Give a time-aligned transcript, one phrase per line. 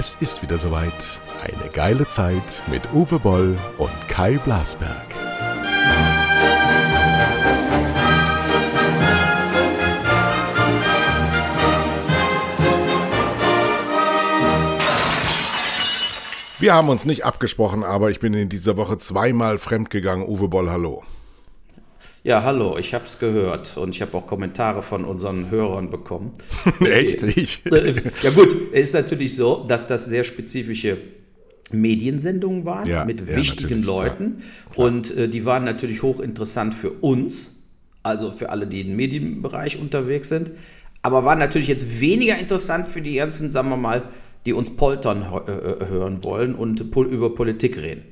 [0.00, 1.20] Es ist wieder soweit.
[1.42, 4.94] Eine geile Zeit mit Uwe Boll und Kai Blasberg.
[16.60, 20.24] Wir haben uns nicht abgesprochen, aber ich bin in dieser Woche zweimal fremdgegangen.
[20.28, 21.02] Uwe Boll, hallo.
[22.28, 26.34] Ja, hallo, ich habe es gehört und ich habe auch Kommentare von unseren Hörern bekommen.
[26.80, 27.22] Echt?
[27.22, 27.62] Ich?
[28.22, 30.98] Ja gut, es ist natürlich so, dass das sehr spezifische
[31.70, 34.42] Mediensendungen waren Ja, mit ja, wichtigen Leuten
[34.74, 37.54] und äh, die waren natürlich hochinteressant für uns,
[38.02, 40.50] also für alle, die im Medienbereich unterwegs sind,
[41.00, 44.02] aber waren natürlich jetzt weniger interessant für die ganzen, sagen wir mal,
[44.44, 48.02] die uns poltern äh, äh, hören wollen und pol über Politik reden.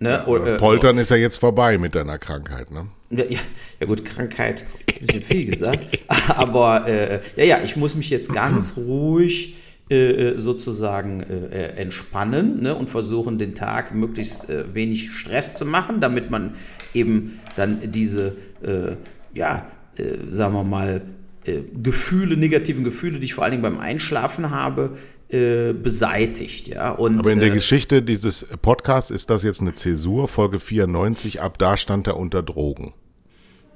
[0.00, 0.24] Ne?
[0.26, 2.86] Oder, Das äh, Poltern ist ja jetzt vorbei mit deiner Krankheit, ne?
[3.10, 3.38] ja, ja,
[3.80, 5.98] ja gut, Krankheit ist ein bisschen viel gesagt.
[6.28, 9.56] Aber äh, ja, ja, ich muss mich jetzt ganz ruhig
[9.90, 16.00] äh, sozusagen äh, entspannen ne, und versuchen, den Tag möglichst äh, wenig Stress zu machen,
[16.00, 16.54] damit man
[16.92, 18.96] eben dann diese, äh,
[19.34, 21.02] ja, äh, sagen wir mal,
[21.46, 24.98] äh, Gefühle, negativen Gefühle, die ich vor allen Dingen beim Einschlafen habe,
[25.30, 26.68] äh, beseitigt.
[26.68, 26.90] Ja?
[26.92, 31.40] Und, Aber in der äh, Geschichte dieses Podcasts ist das jetzt eine Zäsur, Folge 94,
[31.40, 32.94] ab da stand er unter Drogen.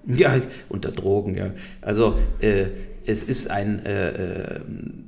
[0.06, 0.34] Ja,
[0.68, 1.50] unter Drogen, ja.
[1.80, 2.66] Also äh,
[3.06, 4.08] es ist ein, äh,
[4.56, 4.60] äh,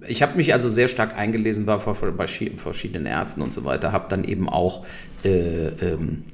[0.06, 3.65] ich habe mich also sehr stark eingelesen, war vor- bei schi- verschiedenen Ärzten und so
[3.65, 4.84] weiter, habe dann eben auch
[5.25, 5.28] äh,
[5.69, 6.22] ähm,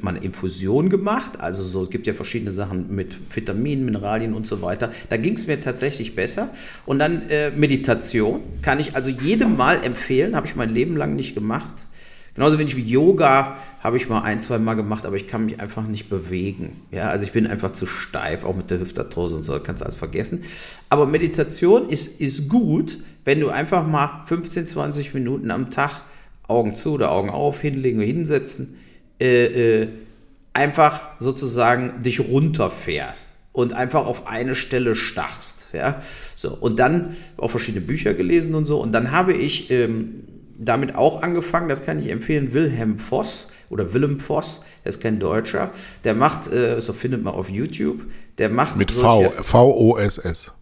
[0.00, 1.40] mal eine Infusion gemacht.
[1.40, 4.90] Also so, es gibt ja verschiedene Sachen mit Vitaminen, Mineralien und so weiter.
[5.08, 6.50] Da ging es mir tatsächlich besser.
[6.86, 11.14] Und dann äh, Meditation kann ich also jedem mal empfehlen, habe ich mein Leben lang
[11.14, 11.86] nicht gemacht.
[12.34, 15.60] Genauso wenig wie Yoga habe ich mal ein, zwei Mal gemacht, aber ich kann mich
[15.60, 16.80] einfach nicht bewegen.
[16.90, 19.84] Ja, also ich bin einfach zu steif, auch mit der Hüftarthrose und so, kannst du
[19.84, 20.42] alles vergessen.
[20.88, 26.02] Aber Meditation ist, ist gut, wenn du einfach mal 15, 20 Minuten am Tag
[26.48, 28.76] Augen zu oder Augen auf, hinlegen hinsetzen,
[29.22, 29.88] äh, äh,
[30.52, 35.68] einfach sozusagen dich runterfährst und einfach auf eine Stelle stachst.
[35.72, 36.02] Ja?
[36.36, 38.80] So, und dann auch verschiedene Bücher gelesen und so.
[38.80, 40.24] Und dann habe ich ähm,
[40.58, 45.18] damit auch angefangen, das kann ich empfehlen, Wilhelm Voss oder Willem Voss, der ist kein
[45.18, 45.70] Deutscher,
[46.04, 48.02] der macht, äh, so findet man auf YouTube,
[48.38, 50.52] der macht Mit solche- V, V-O-S-S.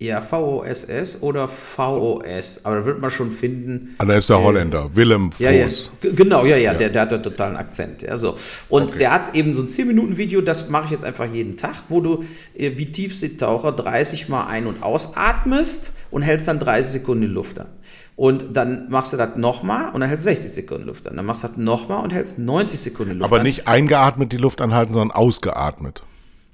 [0.00, 3.96] Ja, VOSS oder VOS, aber da wird man schon finden.
[3.98, 5.64] Ah, da ist der Holländer, Willem Ja, ja.
[5.66, 5.90] Voss.
[6.00, 8.02] G- Genau, ja, ja, Der, der hat einen totalen Akzent.
[8.02, 8.36] Ja, so.
[8.68, 8.98] Und Okay.
[8.98, 12.22] der hat eben so ein 10-Minuten-Video, das mache ich jetzt einfach jeden Tag, wo du
[12.54, 17.58] äh, wie Tiefseetaucher 30 Mal ein- und ausatmest und hältst dann 30 Sekunden die Luft
[17.58, 17.66] an.
[18.14, 21.16] Und dann machst du das nochmal und dann hältst du 60 Sekunden Luft an.
[21.16, 23.42] Dann machst du das nochmal und hältst 90 Sekunden Luft Aber an.
[23.42, 26.02] nicht eingeatmet die Luft anhalten, sondern ausgeatmet.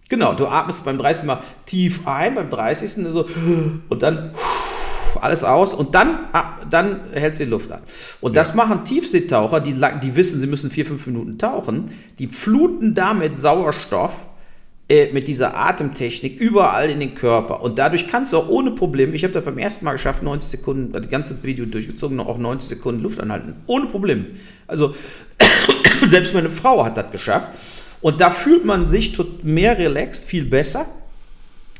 [0.08, 1.24] Genau, du atmest beim 30.
[1.24, 2.90] Mal tief ein, beim 30.
[3.10, 3.26] so
[3.88, 4.32] und dann
[5.20, 7.80] alles aus und dann, ah, dann hältst du die Luft an.
[8.20, 12.94] Und das machen Tiefseetaucher, die, die wissen, sie müssen vier, fünf Minuten tauchen, die fluten
[12.94, 14.26] damit Sauerstoff
[14.88, 17.62] äh, mit dieser Atemtechnik überall in den Körper.
[17.62, 20.50] Und dadurch kannst du auch ohne Probleme, ich habe das beim ersten Mal geschafft, 90
[20.50, 23.54] Sekunden, das ganze Video durchgezogen, noch auch 90 Sekunden Luft anhalten.
[23.66, 24.26] Ohne Probleme.
[24.66, 24.94] Also
[26.06, 27.48] selbst meine Frau hat das geschafft.
[28.04, 30.84] Und da fühlt man sich mehr relaxed, viel besser.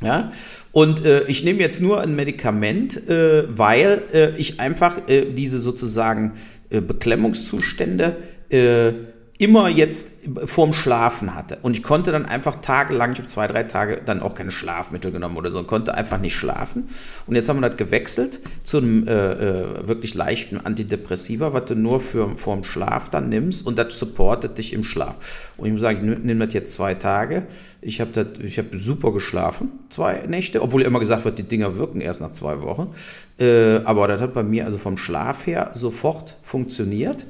[0.00, 0.30] Ja?
[0.72, 5.58] Und äh, ich nehme jetzt nur ein Medikament, äh, weil äh, ich einfach äh, diese
[5.58, 6.32] sozusagen
[6.70, 8.16] äh, Beklemmungszustände
[8.48, 8.92] äh,
[9.36, 10.14] immer jetzt
[10.44, 11.58] vorm Schlafen hatte.
[11.62, 15.10] Und ich konnte dann einfach tagelang, ich habe zwei, drei Tage dann auch keine Schlafmittel
[15.10, 16.84] genommen oder so, konnte einfach nicht schlafen.
[17.26, 21.74] Und jetzt haben wir das gewechselt zu einem äh, äh, wirklich leichten Antidepressiva, was du
[21.74, 25.52] nur für, vorm Schlaf dann nimmst und das supportet dich im Schlaf.
[25.56, 27.46] Und ich muss sagen, ich nehme das jetzt zwei Tage.
[27.80, 32.20] Ich habe habe super geschlafen, zwei Nächte, obwohl immer gesagt wird, die Dinger wirken erst
[32.20, 32.92] nach zwei Wochen.
[33.40, 37.26] Äh, aber das hat bei mir also vom Schlaf her sofort funktioniert.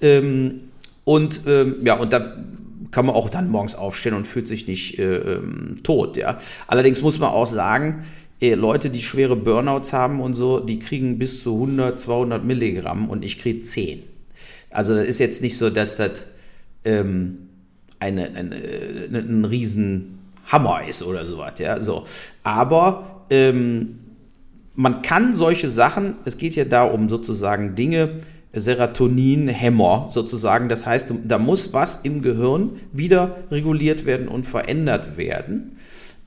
[0.00, 0.67] Ähm,
[1.08, 2.36] und ähm, ja, und da
[2.90, 6.36] kann man auch dann morgens aufstehen und fühlt sich nicht äh, ähm, tot, ja.
[6.66, 8.04] Allerdings muss man auch sagen,
[8.42, 13.08] äh, Leute, die schwere Burnouts haben und so, die kriegen bis zu 100, 200 Milligramm
[13.08, 14.02] und ich kriege 10.
[14.68, 16.24] Also das ist jetzt nicht so, dass das
[16.84, 17.38] ähm,
[18.00, 18.56] eine, eine,
[19.08, 22.04] eine, ein riesen Hammer ist oder sowas, ja, so.
[22.42, 24.00] Aber ähm,
[24.74, 28.18] man kann solche Sachen, es geht ja da um sozusagen Dinge,
[28.60, 30.68] Serotonin-Hämmer sozusagen.
[30.68, 35.76] Das heißt, da muss was im Gehirn wieder reguliert werden und verändert werden,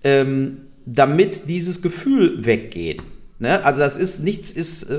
[0.03, 3.03] ähm, damit dieses Gefühl weggeht.
[3.39, 3.65] Ne?
[3.65, 4.95] Also das ist nichts ist, äh,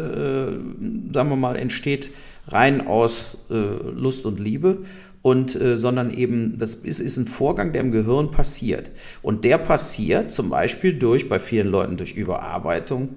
[1.12, 2.10] sagen wir mal, entsteht
[2.48, 4.78] rein aus äh, Lust und Liebe
[5.22, 8.90] und äh, sondern eben das ist, ist ein Vorgang, der im Gehirn passiert
[9.22, 13.16] und der passiert zum Beispiel durch bei vielen Leuten durch Überarbeitung,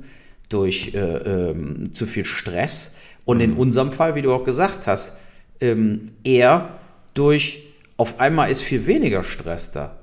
[0.49, 2.93] durch äh, ähm, zu viel Stress
[3.25, 5.13] und in unserem Fall, wie du auch gesagt hast,
[5.59, 6.69] ähm, eher
[7.13, 7.63] durch
[7.97, 9.95] auf einmal ist viel weniger Stress da.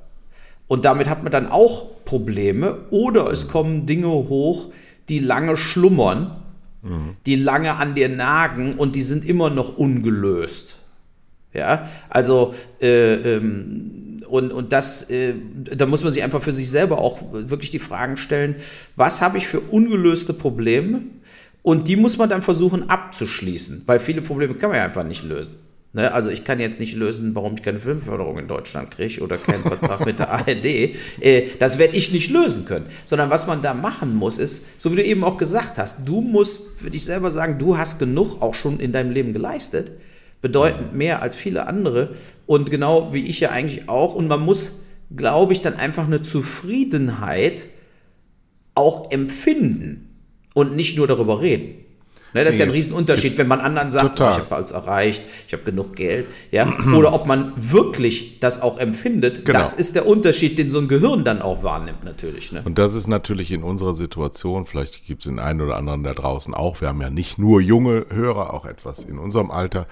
[0.66, 4.72] Und damit hat man dann auch Probleme oder es kommen Dinge hoch,
[5.08, 6.42] die lange schlummern,
[6.82, 7.16] mhm.
[7.26, 10.78] die lange an dir nagen und die sind immer noch ungelöst.
[11.52, 16.70] Ja, also äh, ähm, und, und das, äh, da muss man sich einfach für sich
[16.70, 18.56] selber auch wirklich die Fragen stellen,
[18.96, 21.02] was habe ich für ungelöste Probleme?
[21.62, 25.24] Und die muss man dann versuchen abzuschließen, weil viele Probleme kann man ja einfach nicht
[25.24, 25.54] lösen.
[25.92, 26.12] Ne?
[26.12, 29.62] Also ich kann jetzt nicht lösen, warum ich keine Filmförderung in Deutschland kriege oder keinen
[29.62, 30.96] Vertrag mit der ARD.
[31.20, 32.86] Äh, das werde ich nicht lösen können.
[33.04, 36.20] Sondern was man da machen muss, ist, so wie du eben auch gesagt hast, du
[36.20, 39.92] musst für dich selber sagen, du hast genug auch schon in deinem Leben geleistet
[40.42, 42.10] bedeutend mehr als viele andere
[42.46, 44.14] und genau wie ich ja eigentlich auch.
[44.14, 44.80] Und man muss,
[45.16, 47.66] glaube ich, dann einfach eine Zufriedenheit
[48.74, 50.11] auch empfinden
[50.54, 51.84] und nicht nur darüber reden.
[52.34, 54.70] Ne, das nee, ist ja ein Riesenunterschied, wenn man anderen sagt, oh, ich habe alles
[54.70, 59.44] erreicht, ich habe genug Geld, ja, oder ob man wirklich das auch empfindet.
[59.44, 59.58] Genau.
[59.58, 62.50] Das ist der Unterschied, den so ein Gehirn dann auch wahrnimmt, natürlich.
[62.52, 62.62] Ne?
[62.64, 66.14] Und das ist natürlich in unserer Situation, vielleicht gibt es den einen oder anderen da
[66.14, 69.86] draußen auch, wir haben ja nicht nur junge Hörer, auch etwas in unserem Alter,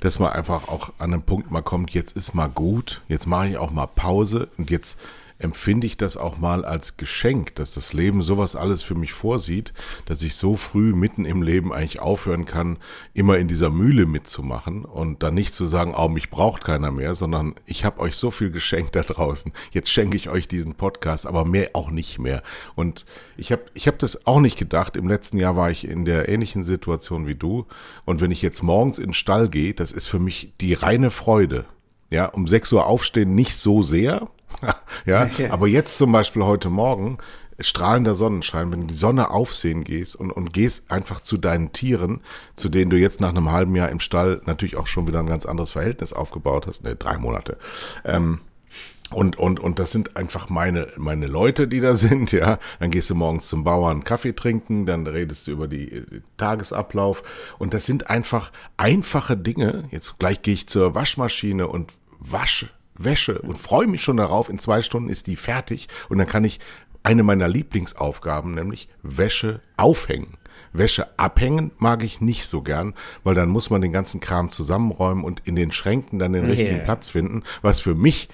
[0.00, 3.48] dass man einfach auch an einen Punkt mal kommt, jetzt ist mal gut, jetzt mache
[3.48, 4.98] ich auch mal Pause und jetzt
[5.38, 9.72] empfinde ich das auch mal als Geschenk, dass das Leben sowas alles für mich vorsieht,
[10.06, 12.78] dass ich so früh mitten im Leben eigentlich aufhören kann,
[13.12, 17.14] immer in dieser Mühle mitzumachen und dann nicht zu sagen, oh, mich braucht keiner mehr,
[17.14, 19.52] sondern ich habe euch so viel geschenkt da draußen.
[19.72, 22.42] Jetzt schenke ich euch diesen Podcast, aber mehr auch nicht mehr.
[22.74, 23.04] Und
[23.36, 24.96] ich habe ich hab das auch nicht gedacht.
[24.96, 27.66] Im letzten Jahr war ich in der ähnlichen Situation wie du.
[28.04, 31.10] Und wenn ich jetzt morgens in den Stall gehe, das ist für mich die reine
[31.10, 31.66] Freude.
[32.10, 34.28] Ja, um 6 Uhr aufstehen nicht so sehr,
[35.04, 35.48] ja, okay.
[35.48, 37.18] aber jetzt zum Beispiel heute Morgen,
[37.58, 42.20] strahlender Sonnenschein, wenn du die Sonne aufsehen gehst und, und gehst einfach zu deinen Tieren,
[42.54, 45.26] zu denen du jetzt nach einem halben Jahr im Stall natürlich auch schon wieder ein
[45.26, 47.56] ganz anderes Verhältnis aufgebaut hast, ne, drei Monate.
[48.04, 48.40] Ähm,
[49.10, 52.58] und, und, und das sind einfach meine, meine Leute, die da sind, ja.
[52.80, 57.22] Dann gehst du morgens zum Bauern Kaffee trinken, dann redest du über die äh, Tagesablauf.
[57.58, 59.84] Und das sind einfach einfache Dinge.
[59.90, 62.68] Jetzt gleich gehe ich zur Waschmaschine und wasche
[62.98, 64.48] Wäsche und freue mich schon darauf.
[64.48, 66.60] In zwei Stunden ist die fertig und dann kann ich
[67.02, 70.38] eine meiner Lieblingsaufgaben, nämlich Wäsche aufhängen.
[70.72, 72.94] Wäsche abhängen mag ich nicht so gern,
[73.24, 76.76] weil dann muss man den ganzen Kram zusammenräumen und in den Schränken dann den richtigen
[76.76, 76.84] yeah.
[76.84, 78.28] Platz finden, was für mich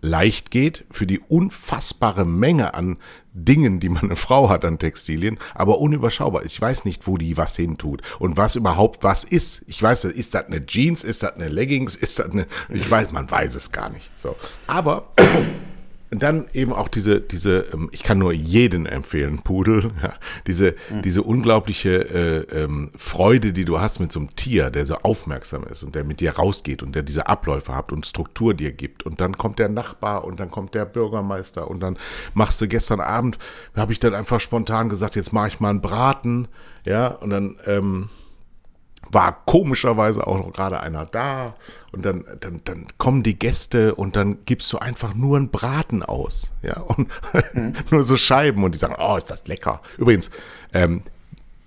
[0.00, 2.98] leicht geht für die unfassbare Menge an
[3.36, 6.44] Dingen, die man eine Frau hat an Textilien, aber unüberschaubar.
[6.44, 9.62] Ich weiß nicht, wo die was hintut und was überhaupt was ist.
[9.66, 13.12] Ich weiß, ist das eine Jeans, ist das eine Leggings, ist das eine, ich weiß,
[13.12, 14.10] man weiß es gar nicht.
[14.18, 14.36] So.
[14.66, 15.08] Aber
[16.10, 20.14] und dann eben auch diese, diese, ähm, ich kann nur jeden empfehlen, Pudel, ja,
[20.46, 21.02] diese, mhm.
[21.02, 25.64] diese unglaubliche äh, ähm, Freude, die du hast mit so einem Tier, der so aufmerksam
[25.64, 29.04] ist und der mit dir rausgeht und der diese Abläufe hat und Struktur dir gibt.
[29.04, 31.98] Und dann kommt der Nachbar und dann kommt der Bürgermeister und dann
[32.34, 33.38] machst du gestern Abend,
[33.74, 36.48] habe ich dann einfach spontan gesagt, jetzt mache ich mal einen Braten,
[36.84, 38.08] ja, und dann, ähm,
[39.16, 41.54] war komischerweise auch noch gerade einer da
[41.90, 46.02] und dann, dann, dann kommen die Gäste und dann gibst du einfach nur einen Braten
[46.02, 47.08] aus, ja, und
[47.54, 47.72] mhm.
[47.90, 49.80] nur so Scheiben und die sagen, oh, ist das lecker.
[49.96, 50.30] Übrigens,
[50.74, 51.00] ähm,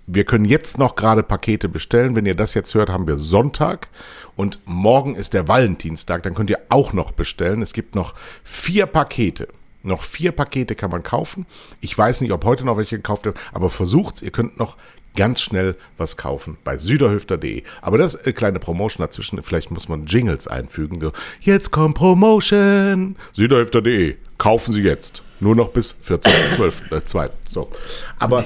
[0.06, 2.14] wir können jetzt noch gerade Pakete bestellen.
[2.14, 3.88] Wenn ihr das jetzt hört, haben wir Sonntag
[4.36, 6.22] und morgen ist der Valentinstag.
[6.22, 7.62] Dann könnt ihr auch noch bestellen.
[7.62, 8.14] Es gibt noch
[8.44, 9.48] vier Pakete.
[9.82, 11.46] Noch vier Pakete kann man kaufen.
[11.80, 14.22] Ich weiß nicht, ob heute noch welche gekauft werden, aber versucht's.
[14.22, 14.76] Ihr könnt noch
[15.16, 17.62] ganz schnell was kaufen bei süderhüfter.de.
[17.82, 19.42] Aber das eine kleine Promotion dazwischen.
[19.42, 21.00] Vielleicht muss man Jingles einfügen.
[21.00, 23.16] So, jetzt kommt Promotion.
[23.32, 24.16] Süderhüfter.de.
[24.38, 25.22] Kaufen Sie jetzt.
[25.40, 27.24] Nur noch bis 14.12.
[27.24, 27.70] Äh, so.
[28.18, 28.44] Aber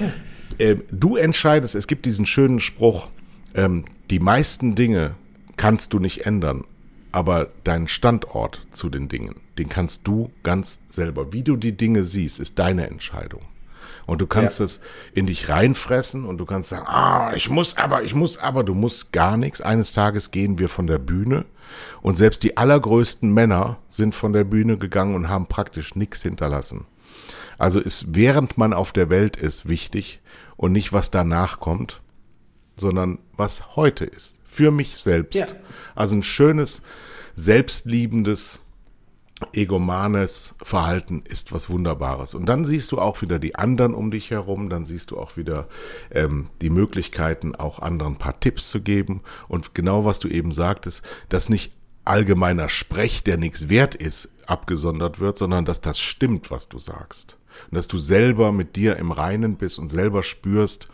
[0.58, 3.08] äh, du entscheidest, es gibt diesen schönen Spruch,
[3.54, 5.14] ähm, die meisten Dinge
[5.56, 6.64] kannst du nicht ändern,
[7.12, 11.32] aber deinen Standort zu den Dingen, den kannst du ganz selber.
[11.32, 13.42] Wie du die Dinge siehst, ist deine Entscheidung.
[14.06, 14.66] Und du kannst ja.
[14.66, 14.80] es
[15.12, 18.74] in dich reinfressen und du kannst sagen, ah, ich muss aber, ich muss aber, du
[18.74, 19.60] musst gar nichts.
[19.60, 21.46] Eines Tages gehen wir von der Bühne
[22.02, 26.86] und selbst die allergrößten Männer sind von der Bühne gegangen und haben praktisch nichts hinterlassen.
[27.58, 30.20] Also ist, während man auf der Welt ist, wichtig
[30.56, 32.00] und nicht, was danach kommt,
[32.76, 34.40] sondern was heute ist.
[34.44, 35.34] Für mich selbst.
[35.34, 35.46] Ja.
[35.94, 36.82] Also ein schönes,
[37.34, 38.60] selbstliebendes,
[39.52, 42.34] egomanes Verhalten ist was Wunderbares.
[42.34, 45.36] Und dann siehst du auch wieder die anderen um dich herum, dann siehst du auch
[45.36, 45.68] wieder
[46.10, 49.22] ähm, die Möglichkeiten, auch anderen ein paar Tipps zu geben.
[49.48, 51.72] Und genau was du eben sagtest, dass nicht
[52.04, 57.38] allgemeiner Sprech, der nichts wert ist, abgesondert wird, sondern dass das stimmt, was du sagst.
[57.70, 60.88] Und dass du selber mit dir im Reinen bist und selber spürst,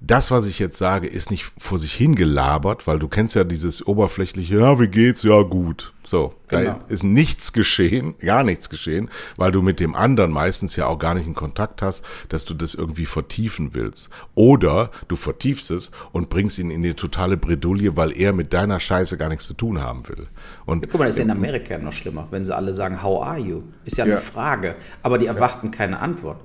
[0.00, 3.84] das, was ich jetzt sage, ist nicht vor sich hingelabert, weil du kennst ja dieses
[3.84, 5.24] oberflächliche, ja, wie geht's?
[5.24, 5.92] Ja, gut.
[6.04, 6.62] So, genau.
[6.62, 10.98] da ist nichts geschehen, gar nichts geschehen, weil du mit dem anderen meistens ja auch
[10.98, 14.08] gar nicht in Kontakt hast, dass du das irgendwie vertiefen willst.
[14.34, 18.78] Oder du vertiefst es und bringst ihn in die totale Bredouille, weil er mit deiner
[18.78, 20.28] Scheiße gar nichts zu tun haben will.
[20.64, 23.02] Und ja, guck mal, das ist ja in Amerika noch schlimmer, wenn sie alle sagen,
[23.02, 23.62] how are you?
[23.84, 24.14] Ist ja, ja.
[24.14, 26.40] eine Frage, aber die erwarten keine Antwort.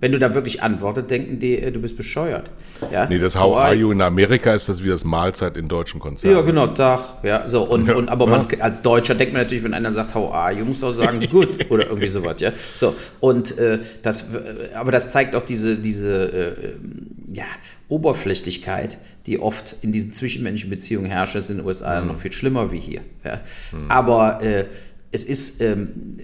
[0.00, 2.50] Wenn du da wirklich antwortet, denken die, äh, du bist bescheuert.
[2.90, 3.06] Ja?
[3.06, 6.36] Nee, das How are you in Amerika ist das wie das Mahlzeit in deutschen Konzernen.
[6.36, 7.22] Ja, genau, Tag.
[7.22, 7.62] Ja, so.
[7.62, 10.64] Und, und aber man, als Deutscher denkt man natürlich, wenn einer sagt How are you,
[10.64, 12.50] muss doch sagen gut oder irgendwie sowas, ja.
[12.74, 12.96] So.
[13.20, 14.30] Und äh, das,
[14.74, 16.74] aber das zeigt auch diese, diese äh,
[17.32, 17.46] ja,
[17.88, 22.08] Oberflächlichkeit, die oft in diesen zwischenmenschlichen Beziehungen herrscht, ist in den USA mhm.
[22.08, 23.02] noch viel schlimmer wie hier.
[23.24, 23.40] Ja?
[23.70, 23.90] Mhm.
[23.90, 24.64] Aber äh,
[25.12, 26.18] es ist, ähm,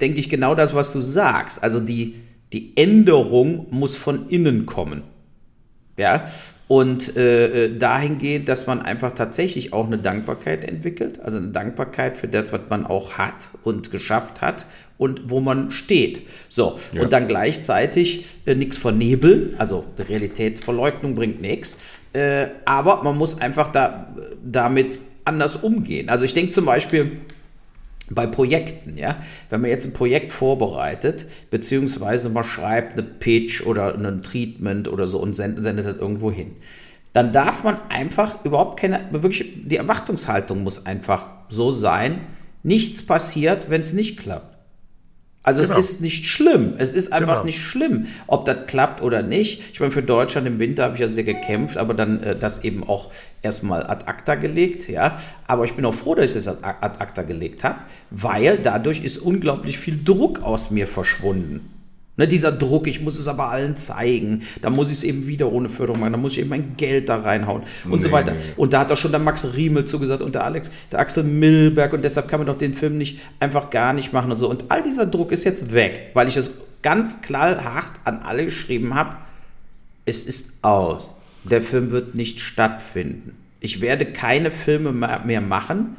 [0.00, 1.62] denke ich, genau das, was du sagst.
[1.62, 2.14] Also die
[2.52, 5.02] die Änderung muss von innen kommen.
[5.96, 6.24] Ja,
[6.70, 12.16] und äh, äh, dahingehend, dass man einfach tatsächlich auch eine Dankbarkeit entwickelt, also eine Dankbarkeit
[12.16, 14.66] für das, was man auch hat und geschafft hat
[14.96, 16.22] und wo man steht.
[16.48, 17.02] So, ja.
[17.02, 23.40] und dann gleichzeitig äh, nichts vernebeln, also die Realitätsverleugnung bringt nichts, äh, aber man muss
[23.40, 24.14] einfach da,
[24.44, 26.08] damit anders umgehen.
[26.08, 27.18] Also ich denke zum Beispiel,
[28.10, 29.16] bei Projekten, ja,
[29.48, 35.06] wenn man jetzt ein Projekt vorbereitet, beziehungsweise man schreibt eine Pitch oder ein Treatment oder
[35.06, 36.56] so und sendet, sendet das irgendwo hin,
[37.12, 42.20] dann darf man einfach überhaupt keine, wirklich, die Erwartungshaltung muss einfach so sein,
[42.62, 44.59] nichts passiert, wenn es nicht klappt.
[45.42, 45.78] Also genau.
[45.78, 46.74] es ist nicht schlimm.
[46.76, 47.44] Es ist einfach genau.
[47.46, 49.72] nicht schlimm, ob das klappt oder nicht.
[49.72, 52.62] Ich meine, für Deutschland im Winter habe ich ja sehr gekämpft, aber dann äh, das
[52.62, 55.16] eben auch erstmal ad acta gelegt, ja.
[55.46, 57.78] Aber ich bin auch froh, dass ich es ad, ad acta gelegt habe,
[58.10, 61.79] weil dadurch ist unglaublich viel Druck aus mir verschwunden.
[62.20, 65.50] Ne, dieser Druck, ich muss es aber allen zeigen, da muss ich es eben wieder
[65.50, 68.32] ohne Förderung machen, da muss ich eben mein Geld da reinhauen und nee, so weiter.
[68.32, 68.40] Nee.
[68.56, 71.94] Und da hat doch schon der Max Riemel zugesagt und der Alex, der Axel Milberg
[71.94, 74.50] und deshalb kann man doch den Film nicht einfach gar nicht machen und so.
[74.50, 76.50] Und all dieser Druck ist jetzt weg, weil ich es
[76.82, 79.16] ganz klar hart an alle geschrieben habe,
[80.04, 81.08] es ist aus.
[81.44, 83.34] Der Film wird nicht stattfinden.
[83.60, 85.96] Ich werde keine Filme mehr machen,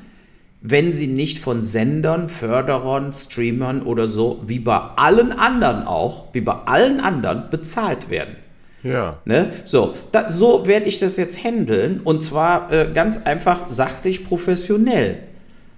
[0.61, 6.41] wenn sie nicht von Sendern, Förderern, Streamern oder so, wie bei allen anderen auch, wie
[6.41, 8.35] bei allen anderen, bezahlt werden.
[8.83, 9.17] Ja.
[9.25, 9.51] Ne?
[9.63, 15.19] So, da, so werde ich das jetzt handeln und zwar äh, ganz einfach sachlich professionell.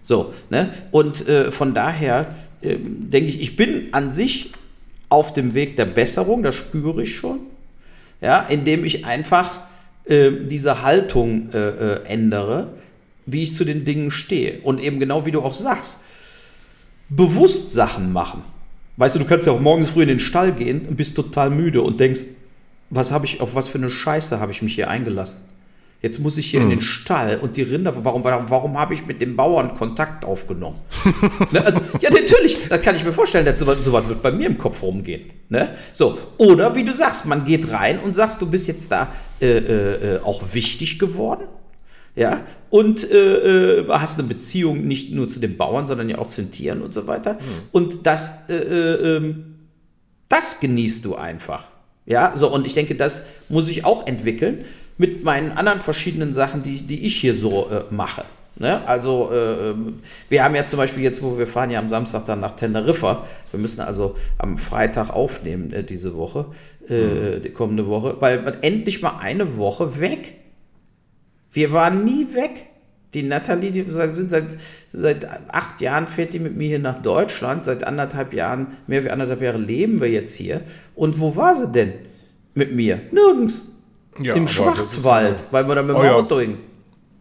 [0.02, 0.72] So, ne?
[0.92, 2.28] Und äh, von daher
[2.62, 4.52] äh, denke ich, ich bin an sich
[5.08, 7.40] auf dem Weg der Besserung, das spüre ich schon,
[8.20, 9.62] ja, indem ich einfach
[10.06, 12.74] äh, diese Haltung äh, äh, ändere
[13.26, 14.60] wie ich zu den Dingen stehe.
[14.62, 16.02] Und eben genau wie du auch sagst,
[17.10, 18.44] bewusst Sachen machen.
[18.98, 21.50] Weißt du, du kannst ja auch morgens früh in den Stall gehen und bist total
[21.50, 22.26] müde und denkst,
[22.90, 25.42] was habe ich, auf was für eine Scheiße habe ich mich hier eingelassen?
[26.02, 26.70] Jetzt muss ich hier hm.
[26.70, 30.26] in den Stall und die Rinder, warum, warum, warum habe ich mit dem Bauern Kontakt
[30.26, 30.80] aufgenommen?
[31.52, 34.48] ne, also, ja, natürlich, das kann ich mir vorstellen, dass sowas so wird bei mir
[34.48, 35.30] im Kopf rumgehen.
[35.48, 35.70] Ne?
[35.94, 39.48] So, oder wie du sagst, man geht rein und sagst, du bist jetzt da äh,
[39.48, 41.48] äh, äh auch wichtig geworden
[42.16, 46.28] ja, und äh, äh, hast eine Beziehung nicht nur zu den Bauern, sondern ja auch
[46.28, 47.34] zu den Tieren und so weiter.
[47.34, 47.38] Mhm.
[47.72, 49.56] Und das, äh, äh, ähm,
[50.30, 51.64] das genießt du einfach.
[52.06, 54.66] Ja, so, und ich denke, das muss ich auch entwickeln
[54.98, 58.26] mit meinen anderen verschiedenen Sachen, die, die ich hier so äh, mache.
[58.56, 58.88] Ne?
[58.88, 62.26] Also äh, ähm, wir haben ja zum Beispiel jetzt, wo wir fahren ja am Samstag
[62.26, 63.26] dann nach Teneriffa.
[63.50, 66.46] Wir müssen also am Freitag aufnehmen äh, diese Woche,
[66.88, 67.42] äh, mhm.
[67.42, 70.36] die kommende Woche, weil endlich mal eine Woche weg.
[71.54, 72.68] Wir waren nie weg.
[73.14, 74.58] Die Nathalie, die sind seit,
[74.88, 77.64] seit acht Jahren fährt die mit mir hier nach Deutschland.
[77.64, 80.62] Seit anderthalb Jahren, mehr wie anderthalb Jahre leben wir jetzt hier.
[80.96, 81.94] Und wo war sie denn
[82.56, 83.02] mit mir?
[83.12, 83.62] Nirgends.
[84.20, 86.58] Ja, Im Schwarzwald, ist, weil wir da mit dem Auto hin.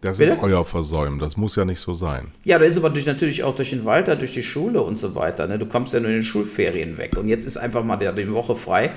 [0.01, 0.33] Das Bitte?
[0.33, 2.31] ist euer Versäumen, das muss ja nicht so sein.
[2.43, 5.15] Ja, da ist aber durch, natürlich auch durch den Walter, durch die Schule und so
[5.15, 5.47] weiter.
[5.47, 5.57] Ne?
[5.57, 7.17] Du kommst ja nur in den Schulferien weg.
[7.17, 8.91] Und jetzt ist einfach mal die Woche frei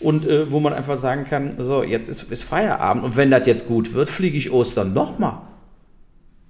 [0.00, 3.46] und äh, wo man einfach sagen kann, so, jetzt ist, ist Feierabend und wenn das
[3.46, 5.38] jetzt gut wird, fliege ich Ostern nochmal.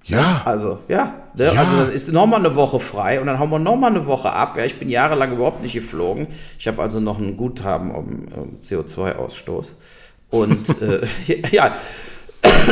[0.04, 0.42] Ja.
[0.44, 1.14] Also, ja.
[1.34, 1.46] Ne?
[1.46, 1.52] ja.
[1.52, 4.56] Also dann ist nochmal eine Woche frei und dann hauen wir nochmal eine Woche ab.
[4.56, 6.28] Ja, ich bin jahrelang überhaupt nicht geflogen.
[6.58, 9.68] Ich habe also noch ein Guthaben um, um CO2-Ausstoß.
[10.30, 11.00] Und äh,
[11.50, 11.74] ja,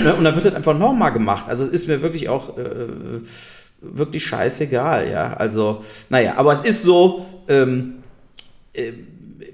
[0.03, 0.15] ne?
[0.15, 1.47] und dann wird das einfach nochmal gemacht.
[1.49, 2.89] Also es ist mir wirklich auch äh,
[3.81, 5.35] wirklich scheißegal, ja.
[5.35, 7.95] Also, naja, aber es ist so, ähm,
[8.75, 8.93] äh,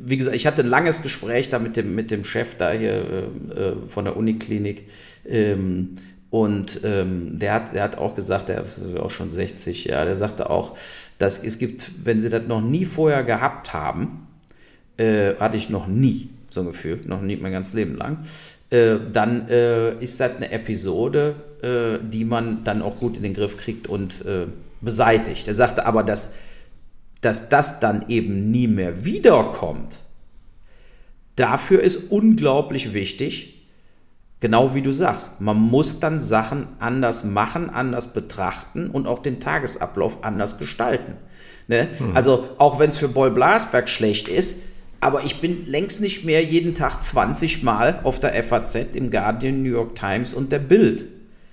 [0.00, 2.92] wie gesagt, ich hatte ein langes Gespräch da mit dem, mit dem Chef da hier
[3.56, 4.88] äh, äh, von der Uniklinik.
[5.26, 5.96] Ähm,
[6.30, 10.14] und ähm, der, hat, der hat auch gesagt, der ist auch schon 60, ja, der
[10.14, 10.76] sagte auch,
[11.18, 14.26] dass es gibt, wenn sie das noch nie vorher gehabt haben,
[14.98, 18.18] äh, hatte ich noch nie so ein Gefühl, noch nie mein ganzes Leben lang,
[18.70, 23.34] äh, dann äh, ist das eine Episode, äh, die man dann auch gut in den
[23.34, 24.46] Griff kriegt und äh,
[24.80, 25.48] beseitigt.
[25.48, 26.34] Er sagte aber, dass,
[27.20, 30.00] dass das dann eben nie mehr wiederkommt,
[31.36, 33.58] dafür ist unglaublich wichtig,
[34.40, 39.40] Genau wie du sagst, man muss dann Sachen anders machen, anders betrachten und auch den
[39.40, 41.14] Tagesablauf anders gestalten.
[41.66, 41.88] Ne?
[41.98, 42.16] Mhm.
[42.16, 44.58] Also auch wenn es für Boy Blasberg schlecht ist,
[45.00, 49.62] aber ich bin längst nicht mehr jeden Tag 20 Mal auf der FAZ, im Guardian,
[49.62, 51.04] New York Times und der Bild.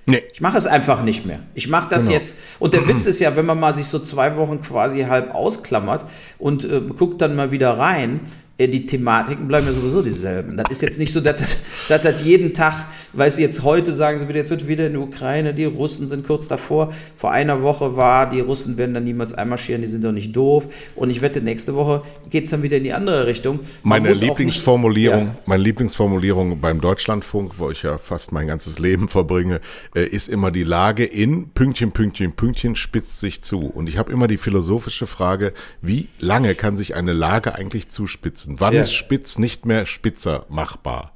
[0.08, 0.24] Nee.
[0.32, 1.40] Ich mache es einfach nicht mehr.
[1.56, 2.18] Ich mache das genau.
[2.18, 2.36] jetzt.
[2.60, 6.06] Und der Witz ist ja, wenn man mal sich so zwei Wochen quasi halb ausklammert
[6.38, 8.22] und äh, guckt dann mal wieder rein,
[8.58, 10.56] die Thematiken bleiben ja sowieso dieselben.
[10.56, 11.58] Das ist jetzt nicht so, dass
[11.90, 15.02] das jeden Tag, weißt du, jetzt heute sagen sie wieder, jetzt wird wieder in der
[15.02, 16.94] Ukraine, die Russen sind kurz davor.
[17.18, 20.70] Vor einer Woche war, die Russen werden dann niemals einmarschieren, die sind doch nicht doof.
[20.96, 23.60] Und ich wette, nächste Woche geht es dann wieder in die andere Richtung.
[23.84, 25.42] Man meine Lieblingsformulierung, nicht, ja.
[25.48, 29.60] meine Lieblingsformulierung beim Deutschlandfunk, wo ich ja fast mein ganzes Leben verbringe,
[29.94, 33.60] äh, ist immer die Lage in Pünktchen, Pünktchen, Pünktchen spitzt sich zu.
[33.66, 38.45] Und ich habe immer die philosophische Frage, wie lange kann sich eine Lage eigentlich zuspitzen?
[38.46, 38.60] Spitzen?
[38.60, 38.82] Wann ja.
[38.82, 41.14] ist spitz nicht mehr spitzer machbar?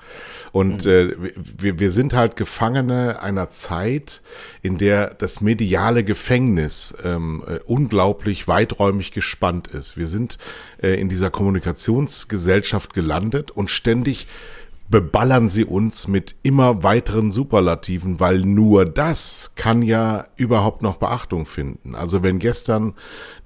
[0.51, 0.91] Und mhm.
[0.91, 4.21] äh, wir, wir sind halt Gefangene einer Zeit,
[4.61, 9.97] in der das mediale Gefängnis ähm, äh, unglaublich weiträumig gespannt ist.
[9.97, 10.37] Wir sind
[10.81, 14.27] äh, in dieser Kommunikationsgesellschaft gelandet und ständig
[14.89, 21.45] beballern sie uns mit immer weiteren Superlativen, weil nur das kann ja überhaupt noch Beachtung
[21.45, 21.93] finden.
[21.93, 22.95] Also wenn gestern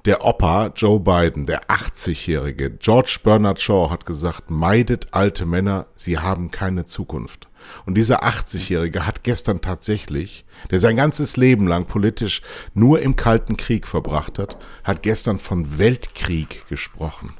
[0.05, 6.19] der Opa Joe Biden, der 80-jährige George Bernard Shaw hat gesagt, meidet alte Männer, sie
[6.19, 7.47] haben keine Zukunft.
[7.85, 12.41] Und dieser 80-jährige hat gestern tatsächlich, der sein ganzes Leben lang politisch
[12.73, 17.33] nur im Kalten Krieg verbracht hat, hat gestern von Weltkrieg gesprochen.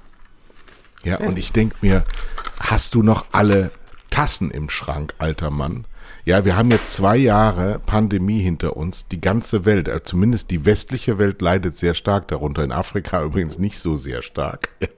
[1.04, 2.06] Ja, und ich denk mir,
[2.62, 3.72] hast du noch alle
[4.10, 5.86] Tassen im Schrank, alter Mann.
[6.26, 9.10] Ja, wir haben jetzt zwei Jahre Pandemie hinter uns.
[9.10, 12.64] Die ganze Welt, also zumindest die westliche Welt leidet sehr stark darunter.
[12.64, 14.70] In Afrika übrigens nicht so sehr stark.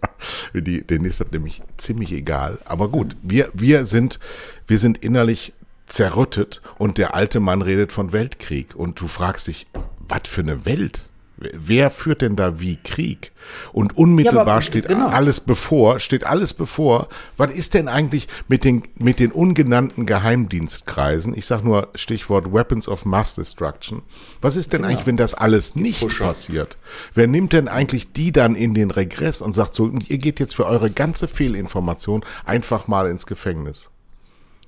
[0.54, 2.58] Ja, die, ist das nämlich ziemlich egal.
[2.66, 4.20] Aber gut, wir, wir sind,
[4.66, 5.54] wir sind innerlich
[5.88, 8.76] zerrüttet und der alte Mann redet von Weltkrieg.
[8.76, 9.68] Und du fragst dich,
[10.08, 11.04] was für eine Welt?
[11.38, 13.34] Wer führt denn da wie Krieg?
[13.74, 15.10] Und unmittelbar ja, aber, steht genau.
[15.10, 17.10] alles bevor, steht alles bevor.
[17.36, 21.36] Was ist denn eigentlich mit den, mit den ungenannten Geheimdienstkreisen?
[21.36, 24.02] Ich sag nur Stichwort Weapons of Mass Destruction.
[24.42, 24.94] Was ist denn genau.
[24.94, 26.78] eigentlich, wenn das alles nicht passiert?
[27.14, 30.56] Wer nimmt denn eigentlich die dann in den Regress und sagt so, ihr geht jetzt
[30.56, 33.90] für eure ganze Fehlinformation einfach mal ins Gefängnis?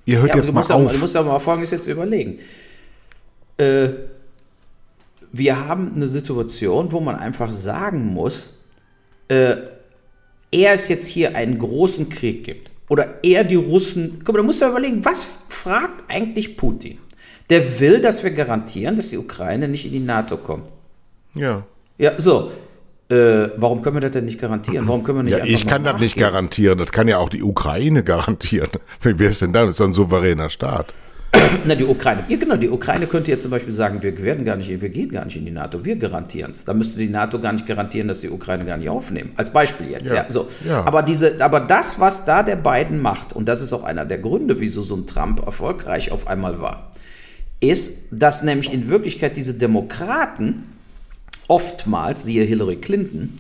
[0.05, 0.69] Ihr hört ja, jetzt mal auf.
[0.69, 2.39] Auch, du musst aber mal Folgendes jetzt überlegen.
[3.57, 3.89] Äh,
[5.37, 8.57] wir haben eine Situation, wo man einfach sagen muss,
[9.27, 9.55] äh,
[10.51, 14.45] er es jetzt hier einen großen Krieg gibt oder er die Russen, guck mal, du
[14.45, 16.99] musst ja überlegen, was fragt eigentlich Putin?
[17.49, 20.69] Der will, dass wir garantieren, dass die Ukraine nicht in die NATO kommt.
[21.33, 21.63] Ja.
[21.97, 22.51] Ja, so.
[23.09, 24.85] Äh, warum können wir das denn nicht garantieren?
[24.85, 26.77] Warum können wir nicht ja, Ich kann das nicht garantieren.
[26.77, 28.69] Das kann ja auch die Ukraine garantieren.
[29.01, 29.65] Wer ist denn da?
[29.65, 30.93] Das ist ein souveräner Staat.
[31.65, 32.23] Na, die Ukraine.
[32.27, 35.09] Ja, genau, die Ukraine könnte jetzt zum Beispiel sagen, wir werden gar nicht, wir gehen
[35.09, 36.63] gar nicht in die NATO, wir garantieren es.
[36.65, 39.31] Da müsste die NATO gar nicht garantieren, dass die Ukraine gar nicht aufnehmen.
[39.35, 40.15] Als Beispiel jetzt, ja.
[40.17, 40.47] ja so.
[40.67, 40.85] Ja.
[40.85, 44.19] Aber, diese, aber das, was da der Biden macht, und das ist auch einer der
[44.19, 46.91] Gründe, wieso so ein Trump erfolgreich auf einmal war,
[47.59, 50.63] ist, dass nämlich in Wirklichkeit diese Demokraten
[51.47, 53.37] oftmals, siehe Hillary Clinton,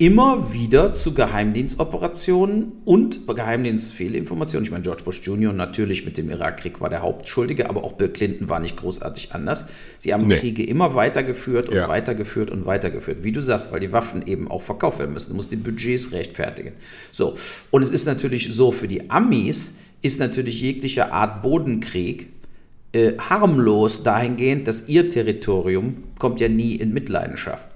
[0.00, 4.64] immer wieder zu Geheimdienstoperationen und Geheimdienstfehlinformationen.
[4.64, 5.52] Ich meine, George Bush Jr.
[5.52, 9.66] natürlich mit dem Irakkrieg war der Hauptschuldige, aber auch Bill Clinton war nicht großartig anders.
[9.98, 10.38] Sie haben nee.
[10.38, 11.86] Kriege immer weitergeführt und ja.
[11.86, 13.24] weitergeführt und weitergeführt.
[13.24, 15.32] Wie du sagst, weil die Waffen eben auch verkauft werden müssen.
[15.32, 16.72] Du musst die Budgets rechtfertigen.
[17.12, 17.36] So.
[17.70, 22.28] Und es ist natürlich so, für die Amis ist natürlich jegliche Art Bodenkrieg
[22.92, 27.69] äh, harmlos dahingehend, dass ihr Territorium kommt ja nie in Mitleidenschaft.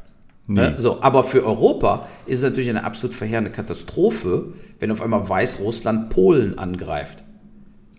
[0.47, 0.61] Nee.
[0.61, 0.75] Ne?
[0.77, 6.11] So, aber für Europa ist es natürlich eine absolut verheerende Katastrophe, wenn auf einmal Weißrussland
[6.11, 7.23] Polen angreift.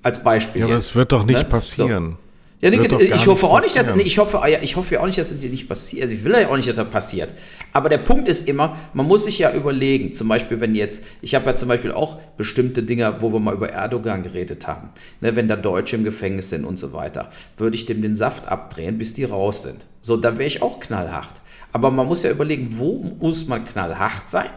[0.03, 0.61] Als Beispiel.
[0.61, 1.45] Ja, aber es wird doch nicht ne?
[1.45, 2.11] passieren.
[2.11, 2.17] So.
[2.61, 5.17] Ja, nee, ich hoffe auch nicht, dass nee, ich hoffe, ja, ich hoffe auch nicht,
[5.17, 6.03] dass es dir nicht passiert.
[6.03, 7.33] Also ich will ja auch nicht, dass das passiert.
[7.73, 10.13] Aber der Punkt ist immer, man muss sich ja überlegen.
[10.13, 13.53] Zum Beispiel, wenn jetzt, ich habe ja zum Beispiel auch bestimmte Dinge, wo wir mal
[13.53, 14.89] über Erdogan geredet haben.
[15.19, 18.47] Ne, wenn da Deutsche im Gefängnis sind und so weiter, würde ich dem den Saft
[18.47, 19.85] abdrehen, bis die raus sind.
[20.01, 21.41] So, dann wäre ich auch knallhart.
[21.75, 24.51] Aber man muss ja überlegen, wo muss man knallhart sein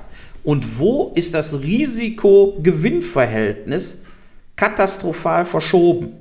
[0.45, 3.99] und wo ist das Risiko-Gewinn-Verhältnis
[4.55, 6.13] katastrophal verschoben.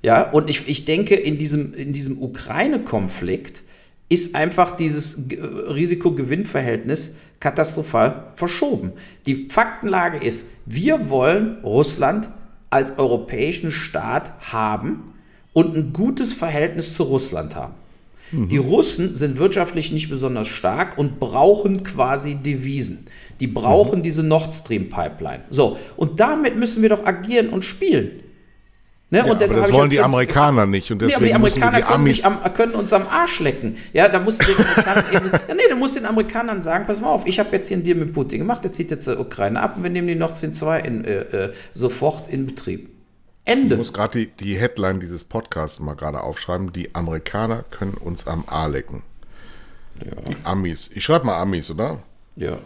[0.00, 3.62] Ja, und ich, ich denke, in diesem, in diesem Ukraine-Konflikt
[4.08, 8.94] ist einfach dieses Risiko-Gewinn-Verhältnis katastrophal verschoben.
[9.26, 12.30] Die Faktenlage ist, wir wollen Russland
[12.70, 15.12] als europäischen Staat haben
[15.52, 17.74] und ein gutes Verhältnis zu Russland haben.
[18.32, 18.48] Mhm.
[18.48, 23.06] Die Russen sind wirtschaftlich nicht besonders stark und brauchen quasi Devisen.
[23.40, 24.02] Die brauchen mhm.
[24.02, 25.44] diese Nord Stream Pipeline.
[25.50, 28.22] So, und damit müssen wir doch agieren und spielen.
[29.12, 29.18] Ne?
[29.18, 30.90] Ja, und das wollen die Amerikaner nicht.
[30.90, 33.76] Und deswegen nee, aber die Amerikaner die können, sich am, können uns am Arsch lecken.
[33.92, 34.48] Ja, da muss den
[35.12, 37.76] eben, ja, nee, du musst den Amerikanern sagen, pass mal auf, ich habe jetzt hier
[37.76, 40.14] einen Deal mit Putin gemacht, der zieht jetzt die Ukraine ab und wir nehmen die
[40.14, 42.91] Nord Stream 2 in, äh, äh, sofort in Betrieb.
[43.44, 43.74] Ende.
[43.74, 46.72] Ich muss gerade die, die Headline dieses Podcasts mal gerade aufschreiben.
[46.72, 49.02] Die Amerikaner können uns am A lecken.
[50.04, 50.20] Ja.
[50.22, 50.90] Die Amis.
[50.94, 51.98] Ich schreibe mal Amis, oder?
[52.36, 52.58] Ja.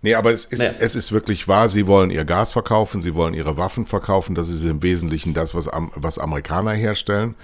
[0.00, 0.74] Nee, aber es ist, naja.
[0.78, 4.48] es ist wirklich wahr, sie wollen ihr Gas verkaufen, sie wollen ihre Waffen verkaufen, das
[4.48, 7.34] ist im Wesentlichen das, was, was Amerikaner herstellen.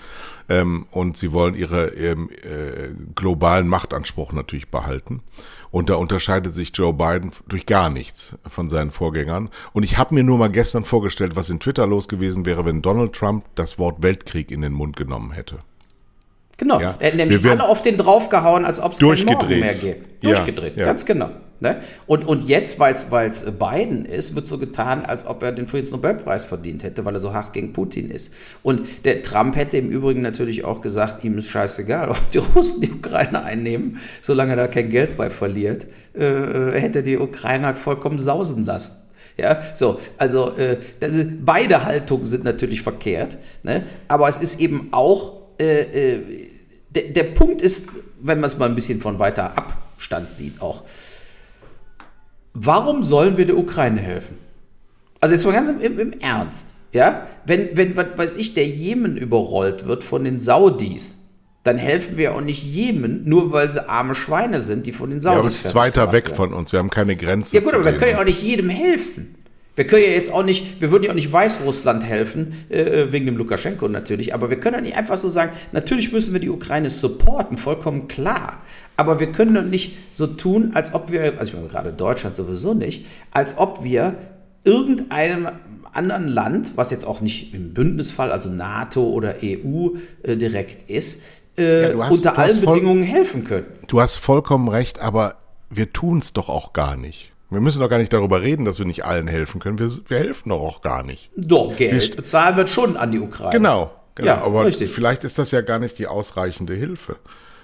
[0.48, 5.20] Ähm, und sie wollen ihre ähm, äh, globalen Machtanspruch natürlich behalten.
[5.74, 9.50] Und da unterscheidet sich Joe Biden durch gar nichts von seinen Vorgängern.
[9.72, 12.80] Und ich habe mir nur mal gestern vorgestellt, was in Twitter los gewesen wäre, wenn
[12.80, 15.58] Donald Trump das Wort Weltkrieg in den Mund genommen hätte.
[16.58, 19.74] Genau, ja, er hat nämlich alle auf den draufgehauen, als ob es keinen Morgen mehr
[19.74, 20.24] gibt.
[20.24, 21.30] Durchgedreht, ja, ganz genau.
[21.60, 21.80] Ne?
[22.06, 26.44] Und, und jetzt, weil es Biden ist, wird so getan, als ob er den Friedensnobelpreis
[26.44, 28.32] verdient hätte, weil er so hart gegen Putin ist.
[28.62, 32.80] Und der Trump hätte im Übrigen natürlich auch gesagt, ihm ist scheißegal, ob die Russen
[32.80, 38.18] die Ukraine einnehmen, solange er da kein Geld bei verliert, äh, hätte die Ukrainer vollkommen
[38.18, 38.96] sausen lassen.
[39.36, 43.84] Ja, so, also äh, ist, beide Haltungen sind natürlich verkehrt, ne?
[44.06, 46.20] aber es ist eben auch, äh, äh,
[46.90, 47.88] der, der Punkt ist,
[48.22, 50.84] wenn man es mal ein bisschen von weiter Abstand sieht, auch,
[52.54, 54.38] warum sollen wir der Ukraine helfen?
[55.20, 57.26] Also jetzt mal ganz im, im Ernst, ja?
[57.44, 61.20] Wenn, wenn, was weiß ich, der Jemen überrollt wird von den Saudis,
[61.62, 65.20] dann helfen wir auch nicht Jemen, nur weil sie arme Schweine sind, die von den
[65.20, 65.34] Saudis.
[65.34, 66.36] Ja, aber es ist weiter weg werden.
[66.36, 66.72] von uns.
[66.72, 67.56] Wir haben keine Grenze.
[67.56, 69.33] Ja gut, aber wir können ja auch nicht jedem helfen.
[69.76, 73.26] Wir können ja jetzt auch nicht, wir würden ja auch nicht Weißrussland helfen, äh, wegen
[73.26, 76.50] dem Lukaschenko natürlich, aber wir können ja nicht einfach so sagen, natürlich müssen wir die
[76.50, 78.62] Ukraine supporten, vollkommen klar.
[78.96, 82.36] Aber wir können doch nicht so tun, als ob wir, also ich meine gerade Deutschland
[82.36, 84.14] sowieso nicht, als ob wir
[84.62, 85.48] irgendeinem
[85.92, 89.90] anderen Land, was jetzt auch nicht im Bündnisfall, also NATO oder EU
[90.22, 91.22] äh, direkt ist,
[91.58, 93.66] äh, ja, hast, unter allen Bedingungen helfen können.
[93.86, 95.36] Du hast vollkommen recht, aber
[95.70, 97.33] wir tun es doch auch gar nicht.
[97.54, 99.78] Wir müssen doch gar nicht darüber reden, dass wir nicht allen helfen können.
[99.78, 101.30] Wir, wir helfen doch auch gar nicht.
[101.36, 103.52] Doch, Geld wir, bezahlen wird schon an die Ukraine.
[103.52, 104.26] Genau, genau.
[104.26, 104.90] Ja, aber richtig.
[104.90, 107.16] vielleicht ist das ja gar nicht die ausreichende Hilfe,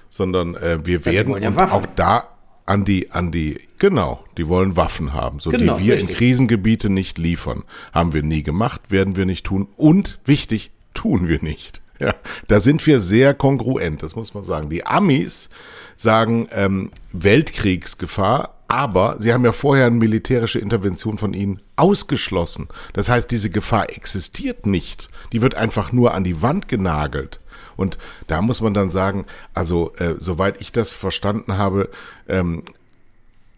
[0.09, 2.29] sondern äh, wir werden ja, auch da
[2.71, 6.11] an die, an die, genau, die wollen Waffen haben, so genau, die wir richtig.
[6.11, 7.65] in Krisengebiete nicht liefern.
[7.93, 11.83] Haben wir nie gemacht, werden wir nicht tun und wichtig, tun wir nicht.
[12.01, 12.15] Ja,
[12.49, 14.71] da sind wir sehr kongruent, das muss man sagen.
[14.71, 15.51] Die Amis
[15.97, 22.69] sagen ähm, Weltkriegsgefahr, aber sie haben ja vorher eine militärische Intervention von ihnen ausgeschlossen.
[22.93, 25.09] Das heißt, diese Gefahr existiert nicht.
[25.33, 27.41] Die wird einfach nur an die Wand genagelt.
[27.77, 31.91] Und da muss man dann sagen, also äh, soweit ich das verstanden habe,
[32.29, 32.63] ähm,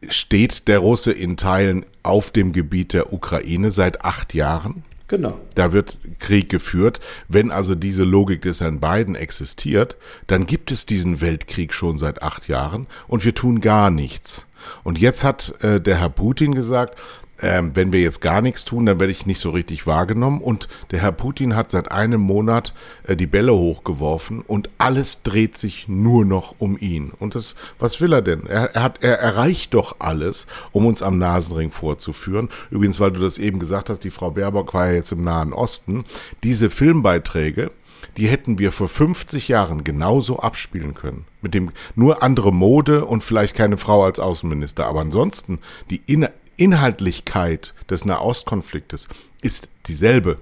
[0.09, 4.83] steht der Russe in Teilen auf dem Gebiet der Ukraine seit acht Jahren.
[5.09, 5.39] Genau.
[5.55, 7.01] Da wird Krieg geführt.
[7.29, 12.23] Wenn also diese Logik des Herrn Biden existiert, dann gibt es diesen Weltkrieg schon seit
[12.23, 14.47] acht Jahren und wir tun gar nichts.
[14.85, 16.99] Und jetzt hat äh, der Herr Putin gesagt,
[17.43, 20.41] ähm, wenn wir jetzt gar nichts tun, dann werde ich nicht so richtig wahrgenommen.
[20.41, 22.73] Und der Herr Putin hat seit einem Monat
[23.07, 27.13] äh, die Bälle hochgeworfen und alles dreht sich nur noch um ihn.
[27.19, 28.47] Und das, was will er denn?
[28.47, 32.49] Er, er hat, er erreicht doch alles, um uns am Nasenring vorzuführen.
[32.71, 35.53] Übrigens, weil du das eben gesagt hast, die Frau Baerbock war ja jetzt im Nahen
[35.53, 36.05] Osten.
[36.45, 37.73] Diese Filmbeiträge,
[38.17, 41.25] die hätten wir vor 50 Jahren genauso abspielen können.
[41.41, 44.87] Mit dem nur andere Mode und vielleicht keine Frau als Außenminister.
[44.87, 45.59] Aber ansonsten
[45.91, 49.09] die In Inhaltlichkeit des Nahostkonfliktes
[49.41, 50.39] ist dieselbe.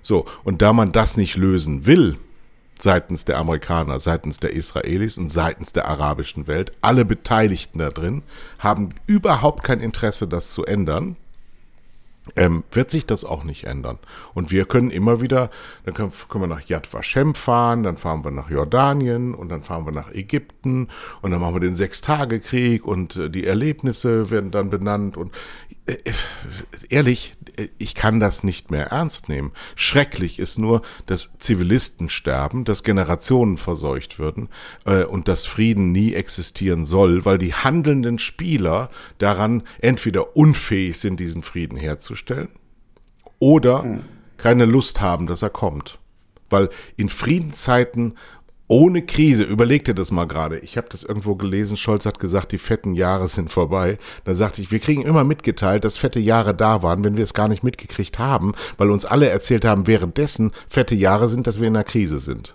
[0.00, 2.16] So, und da man das nicht lösen will,
[2.80, 8.22] seitens der Amerikaner, seitens der Israelis und seitens der arabischen Welt, alle Beteiligten da drin,
[8.58, 11.16] haben überhaupt kein Interesse, das zu ändern
[12.36, 13.98] ähm, wird sich das auch nicht ändern.
[14.32, 15.50] Und wir können immer wieder,
[15.84, 19.64] dann können, können, wir nach Yad Vashem fahren, dann fahren wir nach Jordanien und dann
[19.64, 20.88] fahren wir nach Ägypten
[21.20, 25.32] und dann machen wir den Sechstagekrieg und äh, die Erlebnisse werden dann benannt und
[25.86, 25.96] äh,
[26.88, 27.34] ehrlich,
[27.76, 29.52] ich kann das nicht mehr ernst nehmen.
[29.74, 34.48] Schrecklich ist nur, dass Zivilisten sterben, dass Generationen verseucht würden
[34.86, 41.18] äh, und dass Frieden nie existieren soll, weil die handelnden Spieler daran entweder unfähig sind,
[41.18, 42.11] diesen Frieden herzustellen
[43.38, 44.00] oder hm.
[44.36, 45.98] keine Lust haben, dass er kommt.
[46.50, 48.14] Weil in Friedenszeiten
[48.68, 50.58] ohne Krise, überleg dir das mal gerade.
[50.60, 53.98] Ich habe das irgendwo gelesen, Scholz hat gesagt, die fetten Jahre sind vorbei.
[54.24, 57.34] Da sagte ich, wir kriegen immer mitgeteilt, dass fette Jahre da waren, wenn wir es
[57.34, 61.68] gar nicht mitgekriegt haben, weil uns alle erzählt haben, währenddessen fette Jahre sind, dass wir
[61.68, 62.54] in einer Krise sind.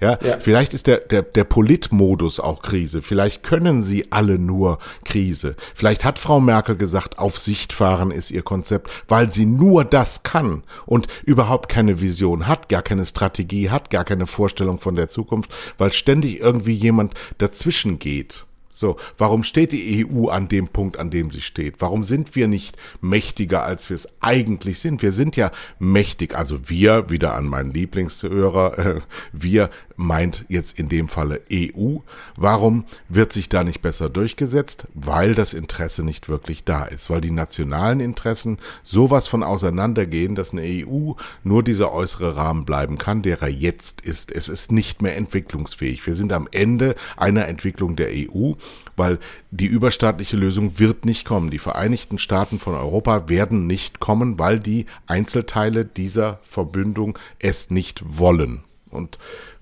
[0.00, 3.02] Ja, ja, vielleicht ist der, der, der Politmodus auch Krise.
[3.02, 5.56] Vielleicht können sie alle nur Krise.
[5.74, 10.22] Vielleicht hat Frau Merkel gesagt, auf Sicht fahren ist ihr Konzept, weil sie nur das
[10.22, 15.08] kann und überhaupt keine Vision hat, gar keine Strategie hat, gar keine Vorstellung von der
[15.08, 18.46] Zukunft, weil ständig irgendwie jemand dazwischen geht.
[18.72, 21.76] So, warum steht die EU an dem Punkt, an dem sie steht?
[21.80, 25.02] Warum sind wir nicht mächtiger, als wir es eigentlich sind?
[25.02, 29.00] Wir sind ja mächtig, also wir, wieder an meinen Lieblingshörer, äh,
[29.32, 31.96] wir meint jetzt in dem Falle EU.
[32.36, 34.86] Warum wird sich da nicht besser durchgesetzt?
[34.94, 40.52] Weil das Interesse nicht wirklich da ist, weil die nationalen Interessen sowas von auseinandergehen, dass
[40.52, 41.12] eine EU
[41.44, 44.32] nur dieser äußere Rahmen bleiben kann, der er jetzt ist.
[44.32, 46.06] Es ist nicht mehr entwicklungsfähig.
[46.06, 48.52] Wir sind am Ende einer Entwicklung der EU,
[48.96, 49.18] weil
[49.50, 51.50] die überstaatliche Lösung wird nicht kommen.
[51.50, 58.02] Die Vereinigten Staaten von Europa werden nicht kommen, weil die Einzelteile dieser Verbündung es nicht
[58.04, 58.62] wollen.
[58.90, 59.18] Und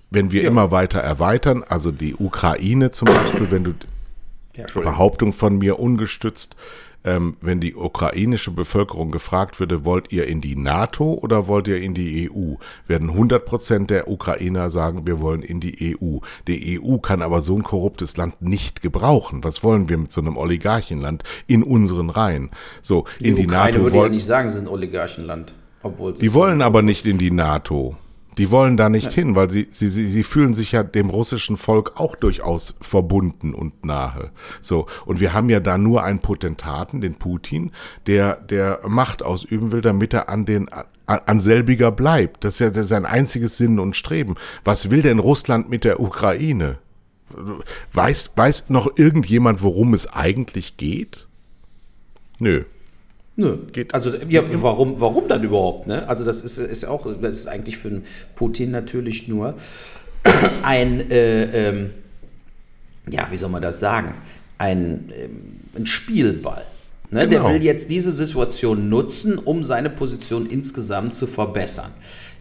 [0.09, 0.49] wenn wir ja.
[0.49, 3.73] immer weiter erweitern, also die Ukraine zum Beispiel, wenn du
[4.55, 6.55] ja, Behauptung von mir ungestützt,
[7.03, 11.81] ähm, wenn die ukrainische Bevölkerung gefragt würde, wollt ihr in die NATO oder wollt ihr
[11.81, 12.55] in die EU,
[12.87, 16.17] werden 100 Prozent der Ukrainer sagen, wir wollen in die EU.
[16.47, 19.43] Die EU kann aber so ein korruptes Land nicht gebrauchen.
[19.43, 22.49] Was wollen wir mit so einem Oligarchenland in unseren Reihen?
[22.81, 25.53] So, die in die Ukraine NATO würde ja nicht sagen, sie sind ein Oligarchenland.
[25.81, 27.95] Obwohl die wollen aber nicht in die NATO.
[28.39, 29.15] Die wollen da nicht ja.
[29.15, 33.53] hin, weil sie, sie, sie, sie fühlen sich ja dem russischen Volk auch durchaus verbunden
[33.53, 34.31] und nahe.
[34.61, 34.87] So.
[35.05, 37.71] Und wir haben ja da nur einen Potentaten, den Putin,
[38.07, 40.69] der, der Macht ausüben will, damit er an den,
[41.05, 42.45] an, selbiger bleibt.
[42.45, 44.35] Das ist ja sein einziges Sinn und Streben.
[44.63, 46.77] Was will denn Russland mit der Ukraine?
[47.91, 51.27] Weiß, weiß noch irgendjemand, worum es eigentlich geht?
[52.39, 52.63] Nö.
[53.39, 53.57] Nö.
[53.71, 55.87] Geht also ja, warum, warum dann überhaupt?
[55.87, 56.07] Ne?
[56.09, 58.01] Also das ist, ist auch, das ist eigentlich für
[58.35, 59.55] Putin natürlich nur
[60.61, 61.91] ein, äh, ähm,
[63.09, 64.15] ja, wie soll man das sagen,
[64.57, 66.65] ein, ähm, ein Spielball.
[67.11, 67.29] Ne?
[67.29, 67.47] Genau.
[67.47, 71.91] Der will jetzt diese Situation nutzen, um seine Position insgesamt zu verbessern.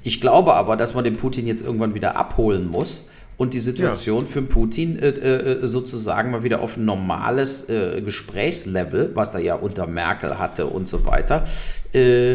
[0.02, 3.04] Ich glaube aber, dass man den Putin jetzt irgendwann wieder abholen muss
[3.38, 4.30] und die Situation ja.
[4.30, 9.54] für Putin äh, äh, sozusagen mal wieder auf ein normales äh, Gesprächslevel, was er ja
[9.54, 11.44] unter Merkel hatte und so weiter,
[11.94, 12.32] äh,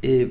[0.00, 0.28] äh,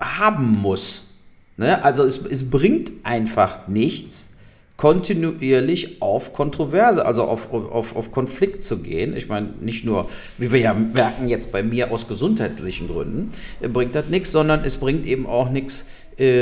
[0.00, 1.16] haben muss.
[1.56, 1.84] Ne?
[1.84, 4.30] Also es, es bringt einfach nichts,
[4.76, 9.16] kontinuierlich auf Kontroverse, also auf, auf, auf Konflikt zu gehen.
[9.16, 10.08] Ich meine, nicht nur,
[10.38, 14.64] wie wir ja merken jetzt bei mir aus gesundheitlichen Gründen, äh, bringt das nichts, sondern
[14.64, 15.86] es bringt eben auch nichts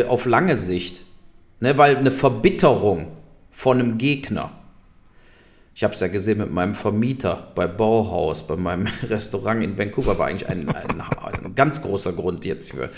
[0.07, 1.01] auf lange Sicht.
[1.61, 3.07] Ne, weil eine Verbitterung
[3.53, 4.51] von einem Gegner.
[5.75, 10.19] Ich habe es ja gesehen mit meinem Vermieter bei Bauhaus, bei meinem Restaurant in Vancouver,
[10.19, 12.91] war eigentlich ein, ein, ein ganz großer Grund jetzt für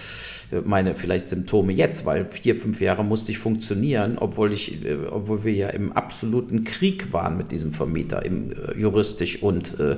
[0.64, 5.44] meine vielleicht Symptome jetzt, weil vier, fünf Jahre musste ich funktionieren, obwohl, ich, äh, obwohl
[5.44, 9.96] wir ja im absoluten Krieg waren mit diesem Vermieter, im, äh, juristisch und, äh,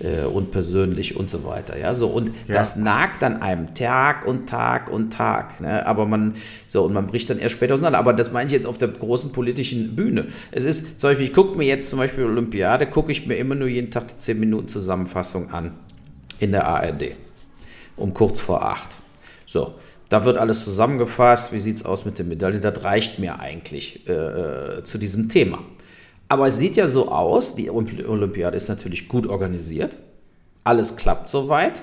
[0.00, 1.78] äh, und persönlich und so weiter.
[1.78, 2.54] Ja, so, und ja.
[2.54, 5.60] das nagt an einem Tag und Tag und Tag.
[5.60, 5.84] Ne?
[5.86, 6.34] Aber man,
[6.66, 7.98] so, und man bricht dann erst später auseinander.
[7.98, 10.26] Aber das meine ich jetzt auf der großen politischen Bühne.
[10.50, 13.54] Es ist, zum Beispiel, ich gucke mir jetzt zum Beispiel Olympiade, gucke ich mir immer
[13.54, 15.72] nur jeden Tag die 10 Minuten Zusammenfassung an
[16.38, 17.12] in der ARD.
[17.96, 19.01] Um kurz vor acht.
[19.52, 19.74] So,
[20.08, 21.52] da wird alles zusammengefasst.
[21.52, 22.58] Wie sieht es aus mit der Medaille?
[22.58, 24.12] Das reicht mir eigentlich äh,
[24.78, 25.58] äh, zu diesem Thema.
[26.28, 29.98] Aber es sieht ja so aus, die Olympiade ist natürlich gut organisiert.
[30.64, 31.82] Alles klappt soweit.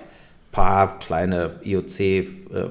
[0.52, 2.26] Paar kleine IOC, äh,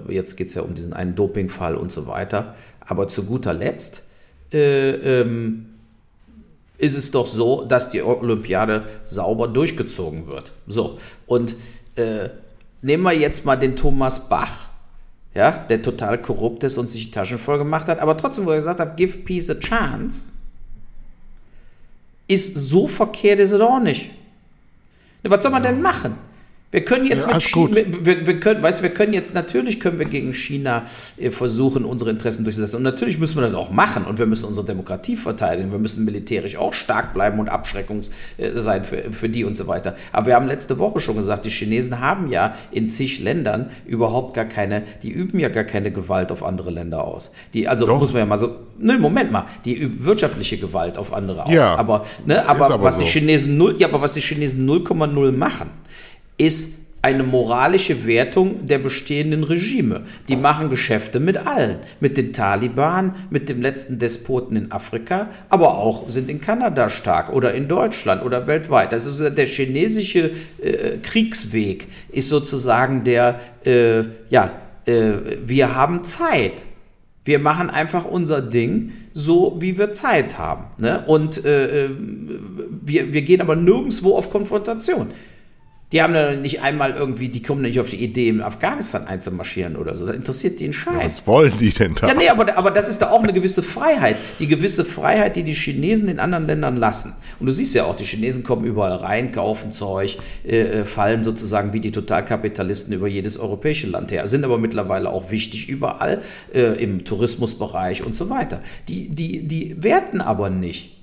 [0.09, 2.57] jetzt geht es ja um diesen einen Dopingfall und so weiter.
[2.81, 4.03] Aber zu guter Letzt
[4.53, 5.67] äh, ähm,
[6.77, 10.51] ist es doch so, dass die Olympiade sauber durchgezogen wird.
[10.67, 11.55] So, und
[11.95, 12.31] äh,
[12.83, 14.68] nehmen wir jetzt mal den Thomas Bach
[15.35, 18.51] ja, der total korrupt ist und sich die Taschen voll gemacht hat, aber trotzdem, wo
[18.51, 20.33] er gesagt hat, give peace a chance,
[22.27, 24.11] ist so verkehrt ist es auch nicht.
[25.23, 26.15] Was soll man denn machen?
[26.71, 29.99] Wir können jetzt ja, mit China, wir, wir, können, weißt, wir können jetzt natürlich können
[29.99, 30.85] wir gegen China
[31.17, 32.77] äh, versuchen, unsere Interessen durchzusetzen.
[32.77, 34.05] Und natürlich müssen wir das auch machen.
[34.05, 35.73] Und wir müssen unsere Demokratie verteidigen.
[35.73, 39.67] Wir müssen militärisch auch stark bleiben und Abschreckungs äh, sein für, für die und so
[39.67, 39.97] weiter.
[40.13, 44.35] Aber wir haben letzte Woche schon gesagt, die Chinesen haben ja in zig Ländern überhaupt
[44.35, 47.31] gar keine, die üben ja gar keine Gewalt auf andere Länder aus.
[47.55, 47.99] Die, also Doch.
[47.99, 51.51] muss man ja mal so, ne, Moment mal, die üben wirtschaftliche Gewalt auf andere aus.
[51.79, 53.05] Aber, ne, aber, aber was so.
[53.05, 55.71] die Chinesen null, ja, aber was die Chinesen 0,0 machen,
[56.39, 60.03] ist eine moralische Wertung der bestehenden Regime.
[60.29, 61.77] Die machen Geschäfte mit allen.
[62.01, 67.33] Mit den Taliban, mit dem letzten Despoten in Afrika, aber auch sind in Kanada stark
[67.33, 68.93] oder in Deutschland oder weltweit.
[68.93, 74.51] Das ist der chinesische äh, Kriegsweg, ist sozusagen der, äh, ja,
[74.87, 75.13] äh,
[75.45, 76.65] wir haben Zeit.
[77.25, 80.65] Wir machen einfach unser Ding so, wie wir Zeit haben.
[80.79, 81.05] Ne?
[81.07, 81.91] Und äh, äh
[82.83, 85.09] wir, wir gehen aber nirgendwo auf Konfrontation.
[85.91, 89.75] Die haben dann nicht einmal irgendwie, die kommen nicht auf die Idee, in Afghanistan einzumarschieren
[89.75, 90.07] oder so.
[90.07, 90.95] Das interessiert die einen Scheiß.
[90.95, 92.09] Ja, was wollen die denn da?
[92.09, 94.17] Ja, nee, aber, aber das ist da auch eine gewisse Freiheit.
[94.39, 97.15] Die gewisse Freiheit, die die Chinesen in anderen Ländern lassen.
[97.41, 101.25] Und du siehst ja auch, die Chinesen kommen überall rein, kaufen Zeug, äh, äh fallen
[101.25, 106.21] sozusagen wie die Totalkapitalisten über jedes europäische Land her, sind aber mittlerweile auch wichtig überall,
[106.53, 108.61] äh, im Tourismusbereich und so weiter.
[108.89, 110.98] Die, die, die werten aber nicht.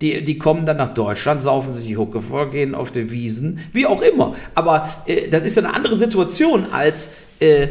[0.00, 3.60] Die, die kommen dann nach Deutschland, saufen sich die Hucke voll, gehen auf die Wiesen,
[3.72, 4.34] wie auch immer.
[4.54, 7.68] Aber äh, das ist ja eine andere Situation als äh,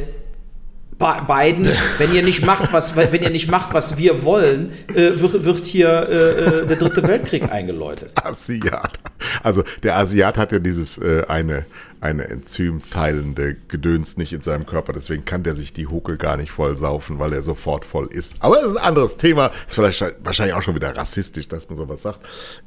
[0.97, 5.43] Biden, wenn ihr nicht macht, was, wenn ihr nicht macht, was wir wollen, äh, wird,
[5.43, 8.11] wird, hier äh, äh, der dritte Weltkrieg eingeläutet.
[8.23, 8.99] Asiat.
[9.41, 11.65] Also der Asiat hat ja dieses äh, eine
[12.03, 14.91] eine enzymteilende Gedöns nicht in seinem Körper.
[14.91, 18.35] Deswegen kann der sich die Hucke gar nicht voll saufen, weil er sofort voll ist.
[18.41, 19.51] Aber das ist ein anderes Thema.
[19.67, 22.19] Ist vielleicht wahrscheinlich auch schon wieder rassistisch, dass man sowas sagt.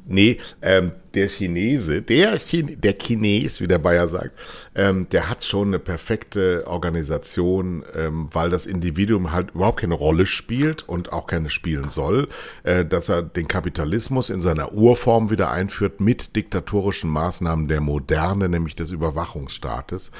[0.07, 4.37] Nee, ähm, der Chinese, der, Chine, der Chines, wie der Bayer sagt,
[4.75, 10.27] ähm, der hat schon eine perfekte Organisation, ähm, weil das Individuum halt überhaupt keine Rolle
[10.27, 12.27] spielt und auch keine spielen soll,
[12.63, 18.47] äh, dass er den Kapitalismus in seiner Urform wieder einführt mit diktatorischen Maßnahmen der Moderne,
[18.47, 20.11] nämlich des Überwachungsstaates.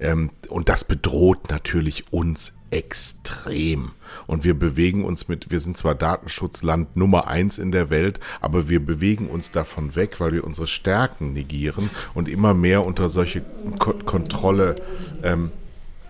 [0.00, 3.92] Ähm, und das bedroht natürlich uns extrem.
[4.26, 8.68] Und wir bewegen uns mit, wir sind zwar Datenschutzland Nummer eins in der Welt, aber
[8.68, 13.42] wir bewegen uns davon weg, weil wir unsere Stärken negieren und immer mehr unter solche
[13.78, 14.74] Ko Kontrolle.
[15.22, 15.50] Ähm,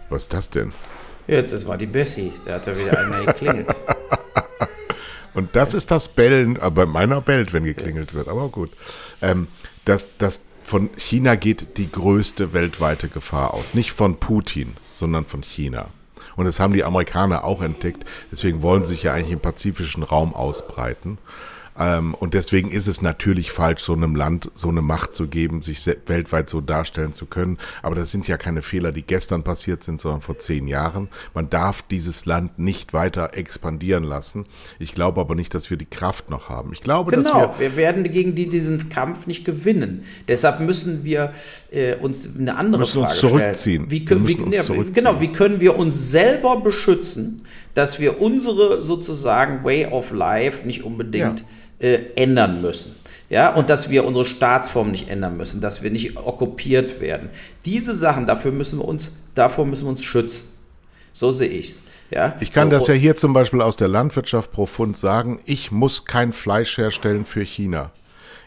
[0.09, 0.73] was ist das denn?
[1.27, 3.75] Jetzt, es war die Bessie, da hat ja wieder einer geklingelt.
[5.35, 8.71] und das ist das Bellen, aber äh, meiner bellt, wenn geklingelt wird, aber gut.
[9.21, 9.49] Ähm,
[9.85, 13.75] das, das, von China geht die größte weltweite Gefahr aus.
[13.75, 15.89] Nicht von Putin, sondern von China.
[16.37, 18.05] Und das haben die Amerikaner auch entdeckt.
[18.31, 21.19] Deswegen wollen sie sich ja eigentlich im pazifischen Raum ausbreiten.
[21.79, 25.63] Ähm, und deswegen ist es natürlich falsch, so einem Land so eine Macht zu geben,
[25.63, 27.59] sich weltweit so darstellen zu können.
[27.83, 31.09] Aber das sind ja keine Fehler, die gestern passiert sind, sondern vor zehn Jahren.
[31.35, 34.47] Man darf dieses Land nicht weiter expandieren lassen.
[34.79, 36.73] Ich glaube aber nicht, dass wir die Kraft noch haben.
[36.73, 40.05] Ich glaube, genau, dass wir, wir werden gegen die, diesen Kampf nicht gewinnen.
[40.29, 41.33] Deshalb müssen wir
[41.71, 43.87] äh, uns eine andere müssen Frage uns zurückziehen.
[43.87, 43.91] Stellen.
[43.91, 44.95] Wie können, wir wie, ja, zurückziehen.
[44.95, 47.43] Genau, wie können wir uns selber beschützen,
[47.75, 51.47] dass wir unsere sozusagen Way of Life nicht unbedingt ja
[51.79, 52.95] äh, ändern müssen.
[53.29, 57.29] Ja, und dass wir unsere Staatsform nicht ändern müssen, dass wir nicht okkupiert werden.
[57.65, 60.49] Diese Sachen, dafür müssen wir uns, davor müssen wir uns schützen.
[61.13, 61.81] So sehe ich es.
[62.11, 65.41] Ja, ich kann so, das ja hier zum Beispiel aus der Landwirtschaft profund sagen.
[65.45, 67.91] Ich muss kein Fleisch herstellen für China.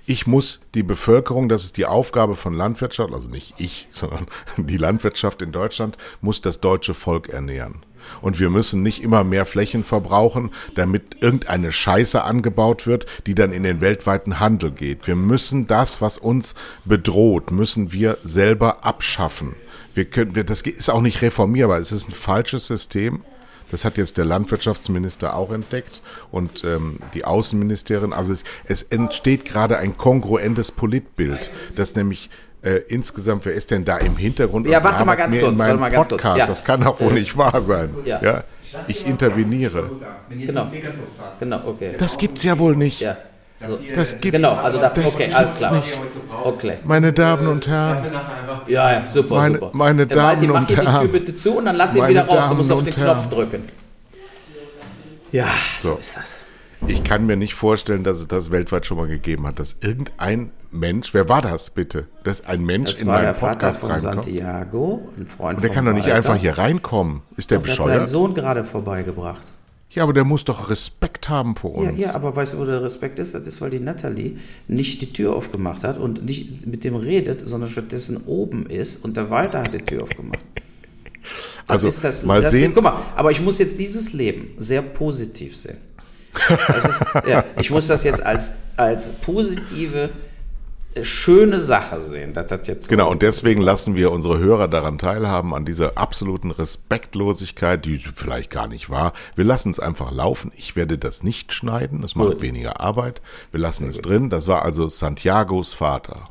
[0.06, 4.78] Ich muss die Bevölkerung, das ist die Aufgabe von Landwirtschaft, also nicht ich, sondern die
[4.78, 7.84] Landwirtschaft in Deutschland, muss das deutsche Volk ernähren.
[8.22, 13.52] Und wir müssen nicht immer mehr Flächen verbrauchen, damit irgendeine Scheiße angebaut wird, die dann
[13.52, 15.06] in den weltweiten Handel geht.
[15.06, 19.56] Wir müssen das, was uns bedroht, müssen wir selber abschaffen.
[19.94, 21.80] Wir können, wir, das ist auch nicht reformierbar.
[21.80, 23.24] Es ist ein falsches System.
[23.72, 26.02] Das hat jetzt der Landwirtschaftsminister auch entdeckt
[26.32, 28.14] und ähm, die Außenministerin.
[28.14, 32.30] Also es, es entsteht gerade ein kongruentes Politbild, das nämlich
[32.62, 34.68] äh, insgesamt, wer ist denn da im Hintergrund?
[34.68, 35.58] Ja, warte mal ganz kurz.
[35.60, 36.34] Warte mal ganz Podcast.
[36.34, 36.40] kurz.
[36.40, 36.48] Ja.
[36.48, 37.96] Das kann doch wohl nicht wahr sein.
[38.04, 38.22] Ja.
[38.22, 38.44] ja?
[38.88, 39.90] Ich interveniere.
[40.30, 40.68] Genau.
[41.40, 41.96] Genau, okay.
[41.98, 43.00] Das gibt's ja wohl nicht.
[43.00, 43.18] Ja.
[43.62, 43.78] So.
[43.94, 45.74] Das gibt, genau, also das, das okay, alles klar.
[45.74, 45.88] Nicht.
[46.44, 46.78] Okay.
[46.86, 48.06] Meine Damen und Herren.
[48.68, 49.72] Ja, ja, super, meine, super.
[49.74, 50.86] Meine Damen Walti, und Herren.
[50.86, 52.46] Mach hier die Tür bitte zu und dann lass ihn wieder raus.
[52.48, 53.64] Du musst auf den Knopf drücken.
[55.32, 56.36] Ja, so, so ist das.
[56.88, 60.52] Ich kann mir nicht vorstellen, dass es das weltweit schon mal gegeben hat, dass irgendein
[60.72, 65.10] Mensch, wer war das bitte, dass ein Mensch das in meinen Podcast Vater von Santiago,
[65.18, 66.16] ein Freund Und der kann doch nicht Walter.
[66.16, 67.22] einfach hier reinkommen.
[67.36, 67.90] Ist der doch, bescheuert?
[67.90, 69.42] Der hat seinen Sohn gerade vorbeigebracht.
[69.92, 72.00] Ja, aber der muss doch Respekt haben vor uns.
[72.00, 73.34] Ja, ja, aber weißt du, wo der Respekt ist?
[73.34, 74.38] Das ist, weil die Natalie
[74.68, 79.18] nicht die Tür aufgemacht hat und nicht mit dem redet, sondern stattdessen oben ist und
[79.18, 80.40] der Walter hat die Tür aufgemacht.
[81.68, 82.62] also, ist das, mal das sehen.
[82.62, 82.74] Leben.
[82.76, 85.78] Guck mal, aber ich muss jetzt dieses Leben sehr positiv sehen.
[86.78, 90.10] Ist, ja, ich muss das jetzt als, als positive
[91.02, 92.34] schöne Sache sehen.
[92.34, 95.98] Das hat jetzt so genau, und deswegen lassen wir unsere Hörer daran teilhaben, an dieser
[95.98, 99.14] absoluten Respektlosigkeit, die vielleicht gar nicht war.
[99.36, 100.52] Wir lassen es einfach laufen.
[100.58, 102.42] Ich werde das nicht schneiden, das macht gut.
[102.42, 103.22] weniger Arbeit.
[103.52, 104.12] Wir lassen Sehr es gut.
[104.12, 104.30] drin.
[104.30, 106.30] Das war also Santiagos Vater.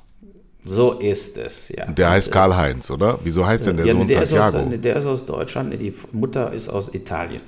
[0.65, 1.87] So ist es, ja.
[1.87, 3.19] Der heißt Karl-Heinz, oder?
[3.23, 4.77] Wieso heißt denn der ja, Sohn der, ist aus, Santiago?
[4.77, 7.41] der ist aus Deutschland, die Mutter ist aus Italien.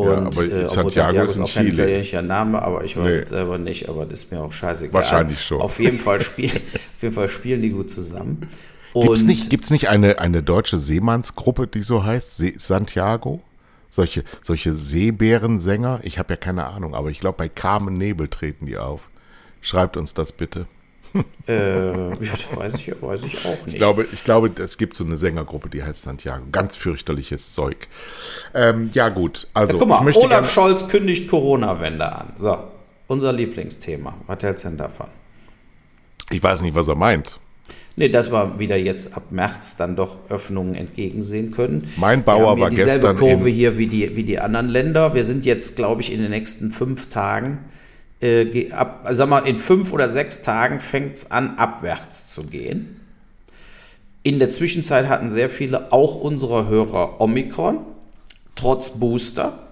[0.00, 1.74] Und, Ja, aber äh, Santiago ist in auch kein Chile.
[1.84, 3.16] italienischer Name, aber ich weiß Nee.
[3.16, 4.92] jetzt selber nicht, aber das ist mir auch scheißegal.
[4.94, 5.60] Wahrscheinlich schon.
[5.60, 6.50] Auf jeden Fall spielen,
[6.96, 8.48] auf jeden Fall spielen die gut zusammen.
[8.94, 12.36] Gibt's Und- nicht, gibt's nicht eine, eine deutsche Seemannsgruppe, die so heißt?
[12.36, 13.40] See, Santiago?
[13.92, 16.00] Solche, solche Seebärensänger?
[16.04, 19.08] Ich habe ja keine Ahnung, aber ich glaube, bei Carmen Nebel treten die auf.
[19.60, 20.66] Schreibt uns das bitte.
[21.48, 22.14] Äh, ja,
[22.54, 23.74] weiß ich, weiß ich auch nicht.
[23.74, 26.44] Ich glaube, ich glaube, es gibt so eine Sängergruppe, die heißt Santiago.
[26.52, 27.88] Ganz fürchterliches Zeug.
[28.54, 29.48] Ähm, ja, gut.
[29.54, 32.32] Also, Guck mal, Olaf Scholz kündigt Corona-Wende an.
[32.36, 32.56] So,
[33.08, 34.14] unser Lieblingsthema.
[34.26, 35.08] Was hältst du denn davon?
[36.32, 37.40] ich weiß nicht, was er meint.
[37.96, 41.90] Nee, dass wir wieder jetzt ab März dann doch Öffnungen entgegensehen können.
[41.96, 44.68] Mein Bauer wir haben war dieselbe gestern Kurve in- hier wie die, wie die anderen
[44.68, 45.12] Länder.
[45.14, 47.58] Wir sind jetzt, glaube ich, in den nächsten fünf Tagen,
[48.20, 53.00] äh, ab, sag mal, in fünf oder sechs Tagen fängt es an, abwärts zu gehen.
[54.22, 57.78] In der Zwischenzeit hatten sehr viele, auch unsere Hörer, Omikron,
[58.54, 59.66] trotz Booster.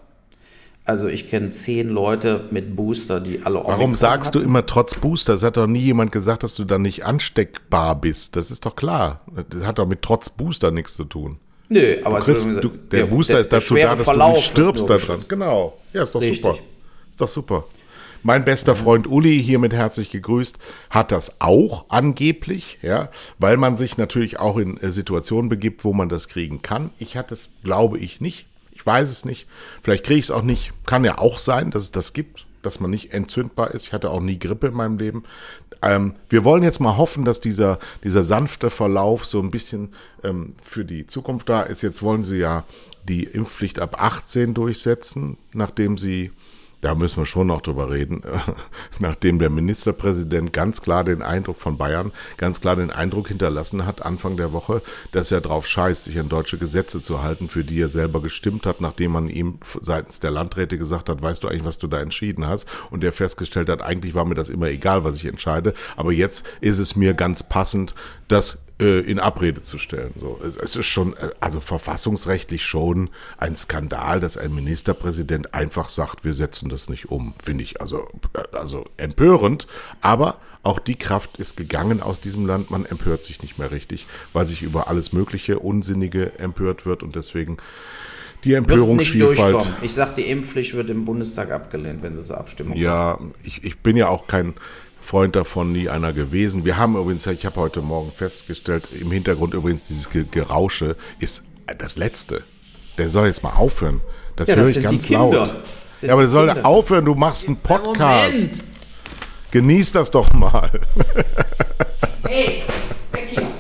[0.87, 4.39] Also ich kenne zehn Leute mit Booster, die alle Omikron Warum sagst hatten.
[4.39, 5.35] du immer trotz Booster?
[5.35, 8.37] Es hat doch nie jemand gesagt, dass du dann nicht ansteckbar bist.
[8.37, 9.21] Das ist doch klar.
[9.51, 11.37] Das hat doch mit trotz Booster nichts zu tun.
[11.69, 14.89] Nö, aber Chris, wird- du, der Booster ist dazu da, dass Verlauf du nicht stirbst
[14.89, 15.21] daran.
[15.29, 15.77] Genau.
[15.93, 16.43] Ja, ist doch Richtig.
[16.43, 16.59] super.
[17.11, 17.65] Ist doch super.
[18.23, 20.59] Mein bester Freund Uli, hiermit herzlich gegrüßt,
[20.91, 25.93] hat das auch angeblich, ja, weil man sich natürlich auch in äh, Situationen begibt, wo
[25.93, 26.91] man das kriegen kann.
[26.99, 28.47] Ich hatte es, glaube ich, nicht.
[28.73, 29.47] Ich weiß es nicht.
[29.83, 30.73] Vielleicht kriege ich es auch nicht.
[30.87, 33.87] Kann ja auch sein, dass es das gibt, dass man nicht entzündbar ist.
[33.87, 35.25] Ich hatte auch nie Grippe in meinem Leben.
[35.83, 39.95] Ähm, wir wollen jetzt mal hoffen, dass dieser, dieser sanfte Verlauf so ein bisschen
[40.25, 41.83] ähm, für die Zukunft da ist.
[41.83, 42.65] Jetzt wollen sie ja
[43.09, 46.33] die Impfpflicht ab 18 durchsetzen, nachdem sie
[46.81, 48.23] da müssen wir schon noch drüber reden,
[48.99, 54.05] nachdem der Ministerpräsident ganz klar den Eindruck von Bayern, ganz klar den Eindruck hinterlassen hat,
[54.05, 57.81] Anfang der Woche, dass er drauf scheißt, sich an deutsche Gesetze zu halten, für die
[57.81, 61.65] er selber gestimmt hat, nachdem man ihm seitens der Landräte gesagt hat, weißt du eigentlich,
[61.65, 62.69] was du da entschieden hast?
[62.91, 66.47] Und er festgestellt hat, eigentlich war mir das immer egal, was ich entscheide, aber jetzt
[66.61, 67.95] ist es mir ganz passend,
[68.29, 70.13] das äh, in Abrede zu stellen.
[70.21, 75.89] So, es- es ist schon, äh, also verfassungsrechtlich schon ein Skandal, dass ein Ministerpräsident einfach
[75.89, 77.35] sagt, wir setzen das nicht um.
[77.43, 79.67] Finde ich also, äh, also empörend.
[80.01, 82.71] Aber auch die Kraft ist gegangen aus diesem Land.
[82.71, 87.15] Man empört sich nicht mehr richtig, weil sich über alles Mögliche Unsinnige empört wird und
[87.17, 87.57] deswegen
[88.45, 89.69] die Empörungsvielfalt.
[89.83, 92.83] Ich sag, die Impfpflicht wird im Bundestag abgelehnt, wenn sie zur Abstimmung kommt.
[92.85, 94.55] Ja, ich, ich bin ja auch kein
[95.01, 96.65] Freund davon, nie einer gewesen.
[96.65, 101.45] Wir haben übrigens, ich habe heute Morgen festgestellt, im Hintergrund übrigens dieses Ge- Gerausche ist
[101.79, 102.43] das Letzte.
[102.99, 104.01] Der soll jetzt mal aufhören.
[104.37, 105.55] Das Ja, höre das ich ganz laut.
[106.03, 106.67] Ja, aber der soll Kinder.
[106.67, 108.51] aufhören, du machst einen Podcast.
[108.51, 108.65] Moment.
[109.51, 110.71] Genieß das doch mal.
[112.27, 112.63] Hey,
[113.13, 113.49] weg hier.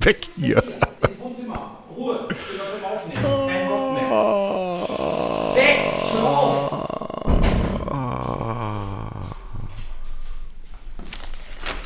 [0.00, 0.56] Weg hier.
[0.58, 1.78] Ins Wohnzimmer.
[1.96, 2.26] Ruhe.
[2.30, 2.74] Ich will was
[3.06, 3.48] im Aufnehmen.
[3.48, 5.54] Kein Bock mehr.
[5.54, 5.78] Weg.
[6.10, 6.72] Schon auf.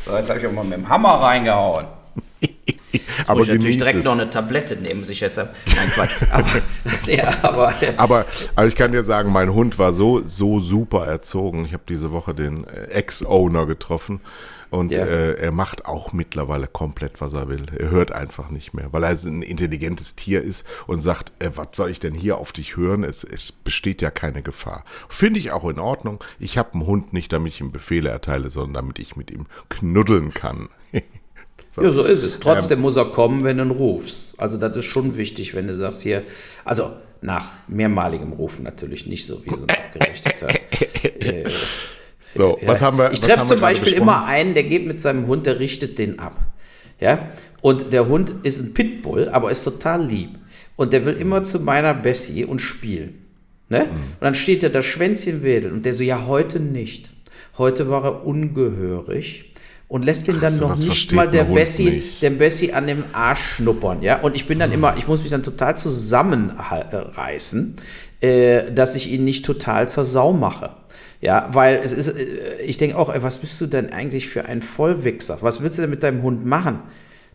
[0.04, 1.95] So, jetzt habe ich auch mal mit Hammer reingehauen.
[3.28, 4.04] Aber muss ich natürlich direkt es.
[4.04, 5.36] noch eine Tablette nehmen, sich jetzt.
[5.38, 6.14] Nein, Quatsch.
[6.30, 6.48] Aber,
[7.06, 11.64] ja, aber Aber, aber ich kann dir sagen, mein Hund war so, so super erzogen.
[11.64, 14.20] Ich habe diese Woche den äh, Ex-Owner getroffen
[14.70, 15.04] und Ja.
[15.04, 17.64] äh, er macht auch mittlerweile komplett, was er will.
[17.78, 21.68] Er hört einfach nicht mehr, weil er ein intelligentes Tier ist und sagt, äh, was
[21.72, 23.04] soll ich denn hier auf dich hören?
[23.04, 24.84] Es, es besteht ja keine Gefahr.
[25.08, 26.22] Finde ich auch in Ordnung.
[26.40, 29.46] Ich habe einen Hund nicht, damit ich ihm Befehle erteile, sondern damit ich mit ihm
[29.68, 30.68] knuddeln kann.
[31.80, 32.40] Ja, so ist es.
[32.40, 34.34] Trotzdem muss er kommen, wenn du ihn rufst.
[34.38, 36.22] Also das ist schon wichtig, wenn du sagst hier,
[36.64, 40.48] also nach mehrmaligem Rufen natürlich nicht so wie so ein abgerichteter.
[41.20, 41.44] äh,
[42.34, 43.12] So, was haben wir?
[43.12, 46.38] ich treffe zum Beispiel immer einen, der geht mit seinem Hund, der richtet den ab.
[47.00, 47.30] Ja?
[47.62, 50.30] Und der Hund ist ein Pitbull, aber ist total lieb.
[50.76, 53.24] Und der will immer zu meiner Bessie und spielen.
[53.68, 53.80] Ne?
[53.84, 53.90] Mhm.
[53.90, 57.10] Und dann steht er da Schwänzchen wedelt und der so, ja, heute nicht.
[57.58, 59.52] Heute war er ungehörig
[59.88, 64.02] und lässt den dann noch nicht mal der Bessie, dem Bessie an dem Arsch schnuppern,
[64.02, 64.20] ja.
[64.20, 67.76] Und ich bin dann immer, ich muss mich dann total zusammenreißen,
[68.20, 70.70] äh, dass ich ihn nicht total zur Sau mache.
[71.20, 74.46] Ja, weil es ist, äh, ich denke auch, ey, was bist du denn eigentlich für
[74.46, 75.38] ein Vollwichser?
[75.40, 76.80] Was willst du denn mit deinem Hund machen?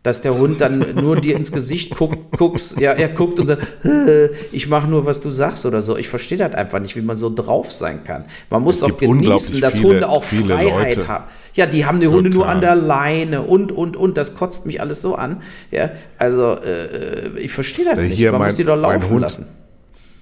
[0.03, 3.85] Dass der Hund dann nur dir ins Gesicht guckt, guckst, ja, er guckt und sagt,
[3.85, 5.95] "Äh, ich mache nur, was du sagst oder so.
[5.95, 8.25] Ich verstehe das einfach nicht, wie man so drauf sein kann.
[8.49, 11.07] Man muss gibt genießen, dass viele- Hunde auch Freiheit Leute.
[11.07, 11.25] haben.
[11.53, 12.55] Ja, die haben die Hunde nur Total.
[12.55, 14.17] an der Leine und, und, und.
[14.17, 15.43] Das kotzt mich alles so an.
[15.69, 18.13] Ja, also äh, ich verstehe das nicht.
[18.17, 19.45] hier Man mein- muss die doch laufen Hund- lassen.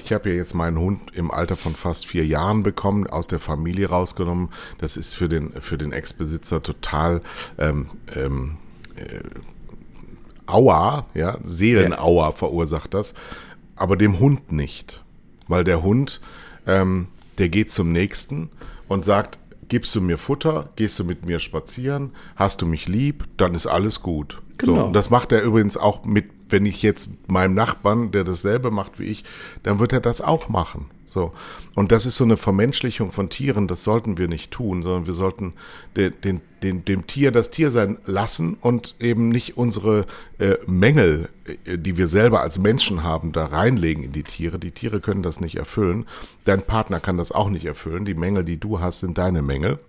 [0.03, 3.39] ich habe ja jetzt meinen Hund im Alter von fast vier Jahren bekommen, aus der
[3.39, 4.49] Familie rausgenommen.
[4.79, 7.21] Das ist für den, für den Ex-Besitzer total
[7.57, 8.57] ähm, ähm,
[8.97, 9.19] äh,
[10.49, 13.13] Aua, ja, Seelenauer verursacht das,
[13.75, 15.03] aber dem Hund nicht.
[15.47, 16.21] Weil der Hund,
[16.67, 18.49] ähm, der geht zum nächsten
[18.87, 23.25] und sagt, gibst du mir Futter, gehst du mit mir spazieren, hast du mich lieb,
[23.37, 24.41] dann ist alles gut.
[24.57, 24.75] Genau.
[24.75, 28.71] So, und das macht er übrigens auch mit wenn ich jetzt meinem Nachbarn, der dasselbe
[28.71, 29.23] macht wie ich,
[29.63, 30.89] dann wird er das auch machen.
[31.05, 31.31] So.
[31.75, 35.13] Und das ist so eine Vermenschlichung von Tieren, das sollten wir nicht tun, sondern wir
[35.13, 35.53] sollten
[35.95, 40.05] den, den, den, dem Tier das Tier sein lassen und eben nicht unsere
[40.37, 41.29] äh, Mängel,
[41.65, 44.59] äh, die wir selber als Menschen haben, da reinlegen in die Tiere.
[44.59, 46.05] Die Tiere können das nicht erfüllen.
[46.45, 48.05] Dein Partner kann das auch nicht erfüllen.
[48.05, 49.79] Die Mängel, die du hast, sind deine Mängel.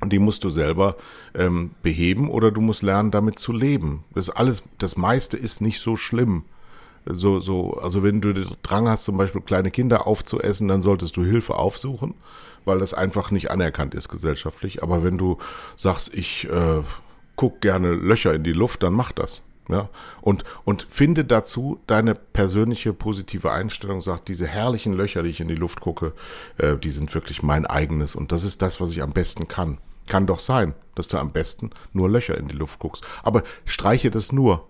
[0.00, 0.96] Und die musst du selber
[1.34, 4.04] ähm, beheben oder du musst lernen, damit zu leben.
[4.14, 6.44] Das alles, das meiste ist nicht so schlimm.
[7.06, 11.16] So, so, also wenn du den Drang hast, zum Beispiel kleine Kinder aufzuessen, dann solltest
[11.16, 12.14] du Hilfe aufsuchen,
[12.64, 14.82] weil das einfach nicht anerkannt ist gesellschaftlich.
[14.82, 15.38] Aber wenn du
[15.76, 16.82] sagst, ich äh,
[17.36, 19.42] guck gerne Löcher in die Luft, dann mach das.
[19.68, 19.88] Ja,
[20.20, 25.48] und, und finde dazu deine persönliche positive Einstellung, sagt, diese herrlichen Löcher, die ich in
[25.48, 26.12] die Luft gucke,
[26.58, 29.78] äh, die sind wirklich mein eigenes und das ist das, was ich am besten kann.
[30.06, 33.06] Kann doch sein, dass du am besten nur Löcher in die Luft guckst.
[33.22, 34.68] Aber streiche das nur.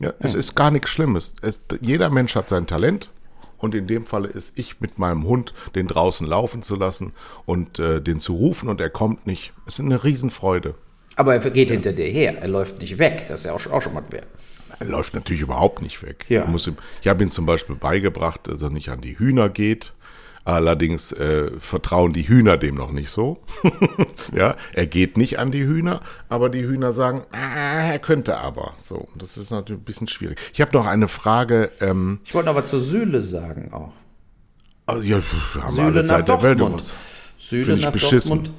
[0.00, 1.34] Ja, es ist gar nichts Schlimmes.
[1.42, 3.10] Es, jeder Mensch hat sein Talent
[3.58, 7.12] und in dem Falle ist ich mit meinem Hund, den draußen laufen zu lassen
[7.44, 9.52] und äh, den zu rufen und er kommt nicht.
[9.66, 10.74] Es ist eine Riesenfreude.
[11.16, 11.74] Aber er geht ja.
[11.74, 13.26] hinter dir her, er läuft nicht weg.
[13.28, 14.28] Das ist ja auch, auch schon mal wert.
[14.78, 16.24] Er läuft natürlich überhaupt nicht weg.
[16.28, 16.44] Ja.
[16.44, 19.92] Ihm, ich habe ihm zum Beispiel beigebracht, dass er nicht an die Hühner geht.
[20.48, 23.36] Allerdings äh, vertrauen die Hühner dem noch nicht so.
[24.34, 28.72] ja, er geht nicht an die Hühner, aber die Hühner sagen, ah, er könnte aber.
[28.78, 30.40] So, das ist natürlich ein bisschen schwierig.
[30.54, 31.70] Ich habe noch eine Frage.
[31.82, 33.92] Ähm, ich wollte aber zur Sühle sagen auch.
[34.86, 35.20] Also, ja,
[35.60, 36.62] haben Süle alle Zeit der Welt.
[37.36, 38.44] Süle nach beschissen.
[38.44, 38.52] Dortmund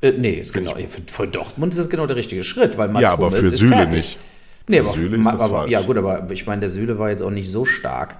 [0.00, 3.02] äh, nee, ist genau, für, für, Dortmund ist das genau der richtige Schritt, weil Mats
[3.02, 3.94] Ja, aber Hummels für fertig.
[3.94, 4.18] nicht.
[4.68, 7.30] Nee, aber, Süle ist aber ja gut, aber ich meine, der Süle war jetzt auch
[7.30, 8.16] nicht so stark.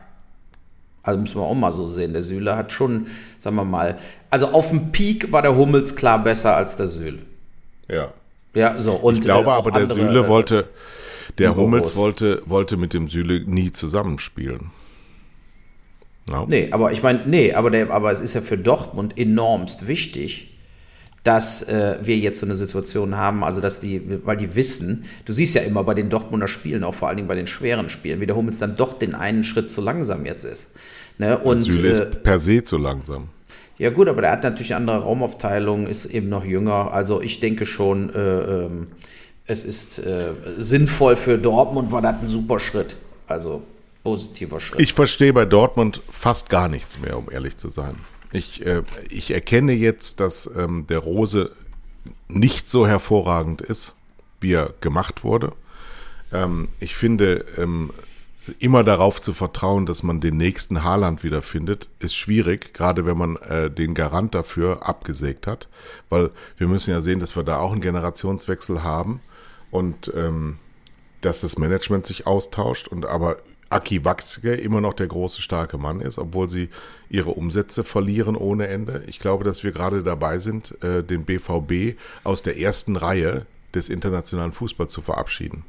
[1.03, 2.13] Also müssen wir auch mal so sehen.
[2.13, 3.07] Der Süle hat schon,
[3.39, 3.99] sagen wir mal,
[4.31, 7.19] also auf dem Peak war der Hummels klar besser als der Süle.
[7.89, 8.13] Ja.
[8.55, 8.93] Ja, so.
[8.93, 10.69] Und, ich glaube äh, aber, der andere, Süle wollte,
[11.39, 14.71] der Hummels wollte, wollte mit dem Süle nie zusammenspielen.
[16.31, 16.47] No.
[16.47, 20.52] Nee, aber ich meine, nee, aber, der, aber es ist ja für Dortmund enormst wichtig,
[21.25, 25.33] dass äh, wir jetzt so eine Situation haben, also dass die, weil die wissen, du
[25.33, 28.21] siehst ja immer bei den Dortmunder Spielen, auch vor allen Dingen bei den schweren Spielen,
[28.21, 30.71] wie der Hummels dann doch den einen Schritt zu langsam jetzt ist.
[31.19, 31.39] Ne?
[31.39, 33.29] Und, Süle ist äh, per se zu langsam.
[33.79, 36.93] Ja gut, aber der hat natürlich eine andere Raumaufteilung, ist eben noch jünger.
[36.93, 38.89] Also ich denke schon, äh, ähm,
[39.47, 42.97] es ist äh, sinnvoll für Dortmund, war das ein super Schritt.
[43.27, 43.63] Also
[44.03, 44.81] positiver Schritt.
[44.81, 47.95] Ich verstehe bei Dortmund fast gar nichts mehr, um ehrlich zu sein.
[48.33, 51.53] Ich, äh, ich erkenne jetzt, dass ähm, der Rose
[52.29, 53.95] nicht so hervorragend ist,
[54.41, 55.53] wie er gemacht wurde.
[56.33, 57.93] Ähm, ich finde, ähm,
[58.59, 63.37] immer darauf zu vertrauen, dass man den nächsten Haaland wiederfindet, ist schwierig, gerade wenn man
[63.37, 65.69] äh, den Garant dafür abgesägt hat,
[66.09, 69.21] weil wir müssen ja sehen, dass wir da auch einen Generationswechsel haben
[69.71, 70.59] und ähm,
[71.21, 73.37] dass das Management sich austauscht und aber
[73.73, 76.69] Aki Watzke immer noch der große, starke Mann ist, obwohl sie
[77.09, 79.05] ihre Umsätze verlieren ohne Ende.
[79.07, 83.89] Ich glaube, dass wir gerade dabei sind, äh, den BVB aus der ersten Reihe des
[83.89, 85.65] internationalen Fußballs zu verabschieden.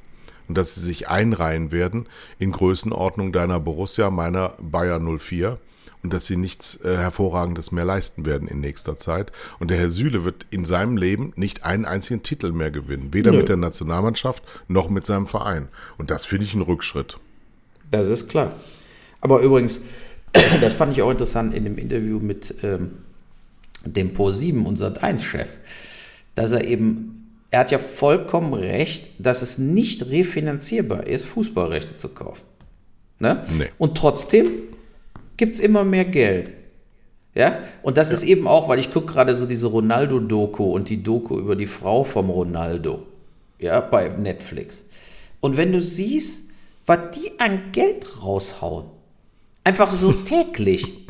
[0.48, 5.58] Und dass sie sich einreihen werden in Größenordnung deiner Borussia, meiner Bayern 04
[6.04, 9.32] und dass sie nichts äh, Hervorragendes mehr leisten werden in nächster Zeit.
[9.60, 13.32] Und der Herr Süle wird in seinem Leben nicht einen einzigen Titel mehr gewinnen, weder
[13.32, 13.38] Nö.
[13.38, 15.70] mit der Nationalmannschaft noch mit seinem Verein.
[15.98, 17.18] Und das finde ich ein Rückschritt.
[17.94, 18.56] Das ist klar.
[19.22, 19.82] Aber übrigens,
[20.62, 22.92] das fand ich auch interessant in dem Interview mit ähm,
[23.86, 25.48] dem Pro7, unser 1-Chef,
[26.34, 32.10] dass er eben, er hat ja vollkommen recht, dass es nicht refinanzierbar ist, Fußballrechte zu
[32.10, 32.46] kaufen.
[33.20, 33.44] Ne?
[33.58, 33.68] Nee.
[33.78, 34.50] Und trotzdem
[35.38, 36.54] gibt es immer mehr Geld.
[37.36, 38.16] Ja, und das ja.
[38.16, 41.68] ist eben auch, weil ich gucke gerade so diese Ronaldo-Doku und die Doku über die
[41.68, 43.06] Frau vom Ronaldo,
[43.60, 44.84] ja, bei Netflix.
[45.40, 46.44] Und wenn du siehst,
[46.86, 48.86] was die an Geld raushauen.
[49.64, 51.06] Einfach so täglich.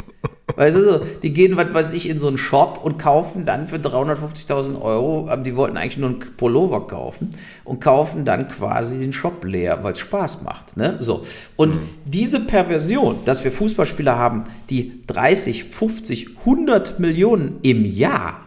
[0.56, 3.78] Weißt du, die gehen, was weiß ich, in so einen Shop und kaufen dann für
[3.78, 9.44] 350.000 Euro, die wollten eigentlich nur einen Pullover kaufen und kaufen dann quasi den Shop
[9.46, 10.78] leer, weil es Spaß macht.
[10.78, 10.98] Ne?
[11.00, 11.26] So.
[11.56, 11.90] Und mhm.
[12.06, 18.42] diese Perversion, dass wir Fußballspieler haben, die 30, 50, 100 Millionen im Jahr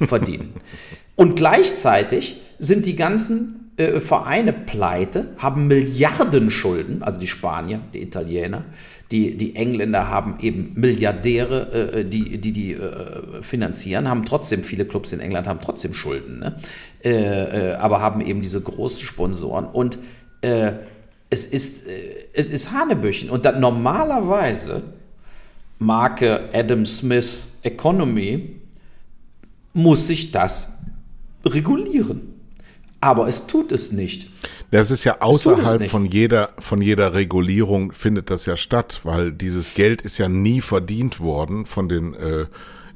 [0.00, 0.54] verdienen
[1.16, 8.02] und gleichzeitig sind die ganzen äh, Vereine pleite, haben Milliarden Schulden, also die Spanier, die
[8.02, 8.64] Italiener,
[9.10, 14.84] die, die Engländer haben eben Milliardäre, äh, die die, die äh, finanzieren, haben trotzdem, viele
[14.84, 16.56] Clubs in England haben trotzdem Schulden, ne?
[17.04, 19.98] äh, äh aber haben eben diese großen Sponsoren und
[20.42, 20.72] äh,
[21.30, 21.86] es ist,
[22.34, 23.30] es ist Hanebüchen.
[23.30, 24.82] Und dann normalerweise
[25.78, 28.56] Marke Adam Smith Economy
[29.72, 30.72] muss sich das
[31.44, 32.39] regulieren.
[33.00, 34.28] Aber es tut es nicht.
[34.70, 39.74] Das ist ja außerhalb von jeder, von jeder Regulierung findet das ja statt, weil dieses
[39.74, 42.46] Geld ist ja nie verdient worden von den äh,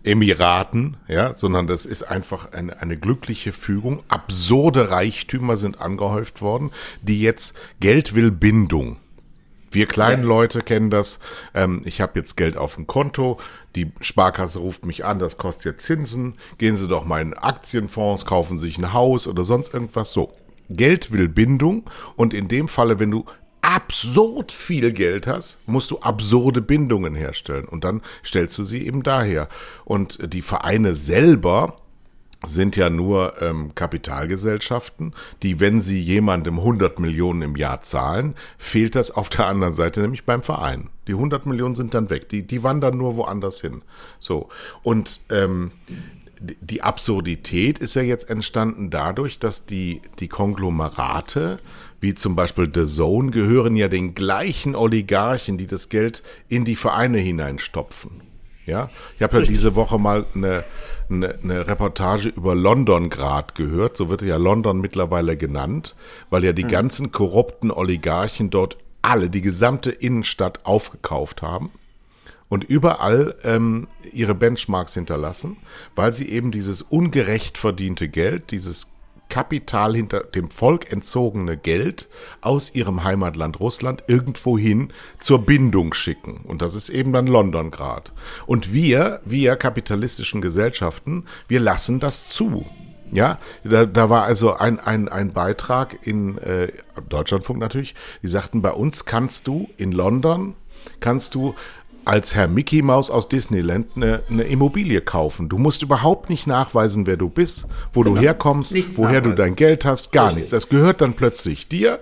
[0.04, 4.02] Emiraten, ja, sondern das ist einfach eine, eine glückliche Fügung.
[4.08, 8.98] Absurde Reichtümer sind angehäuft worden, die jetzt Geld will Bindung.
[9.74, 10.28] Wir kleinen ja.
[10.28, 11.20] Leute kennen das.
[11.54, 13.38] Ähm, ich habe jetzt Geld auf dem Konto.
[13.76, 16.34] Die Sparkasse ruft mich an, das kostet jetzt Zinsen.
[16.58, 20.12] Gehen Sie doch mal in Aktienfonds, kaufen sich ein Haus oder sonst irgendwas.
[20.12, 20.32] So.
[20.70, 23.26] Geld will Bindung und in dem Falle, wenn du
[23.60, 29.02] absurd viel Geld hast, musst du absurde Bindungen herstellen und dann stellst du sie eben
[29.02, 29.48] daher.
[29.84, 31.76] Und die Vereine selber
[32.46, 38.94] sind ja nur ähm, Kapitalgesellschaften, die, wenn sie jemandem 100 Millionen im Jahr zahlen, fehlt
[38.94, 40.90] das auf der anderen Seite, nämlich beim Verein.
[41.06, 43.82] Die 100 Millionen sind dann weg, die, die wandern nur woanders hin.
[44.18, 44.48] So.
[44.82, 45.72] Und ähm,
[46.40, 51.58] die Absurdität ist ja jetzt entstanden dadurch, dass die, die Konglomerate,
[52.00, 56.76] wie zum Beispiel The Zone, gehören ja den gleichen Oligarchen, die das Geld in die
[56.76, 58.22] Vereine hineinstopfen.
[58.66, 60.64] Ja, ich habe ja diese Woche mal eine,
[61.10, 63.96] eine, eine Reportage über London Grad gehört.
[63.96, 65.94] So wird ja London mittlerweile genannt,
[66.30, 66.70] weil ja die hm.
[66.70, 71.70] ganzen korrupten Oligarchen dort alle die gesamte Innenstadt aufgekauft haben
[72.48, 75.56] und überall ähm, ihre Benchmarks hinterlassen,
[75.94, 78.93] weil sie eben dieses ungerecht verdiente Geld, dieses
[79.28, 82.08] Kapital hinter dem Volk entzogene Geld
[82.40, 86.42] aus ihrem Heimatland Russland irgendwohin zur Bindung schicken.
[86.44, 88.10] Und das ist eben dann London gerade.
[88.46, 92.66] Und wir, wir kapitalistischen Gesellschaften, wir lassen das zu.
[93.12, 96.72] Ja, da, da war also ein, ein, ein Beitrag in äh,
[97.08, 97.94] Deutschlandfunk natürlich.
[98.22, 100.54] Die sagten, bei uns kannst du in London,
[101.00, 101.54] kannst du
[102.04, 105.48] als Herr Mickey Mouse aus Disneyland eine, eine, Immobilie kaufen.
[105.48, 108.16] Du musst überhaupt nicht nachweisen, wer du bist, wo genau.
[108.16, 109.36] du herkommst, nichts woher nachweisen.
[109.36, 110.36] du dein Geld hast, gar Richtig.
[110.36, 110.50] nichts.
[110.50, 111.98] Das gehört dann plötzlich dir.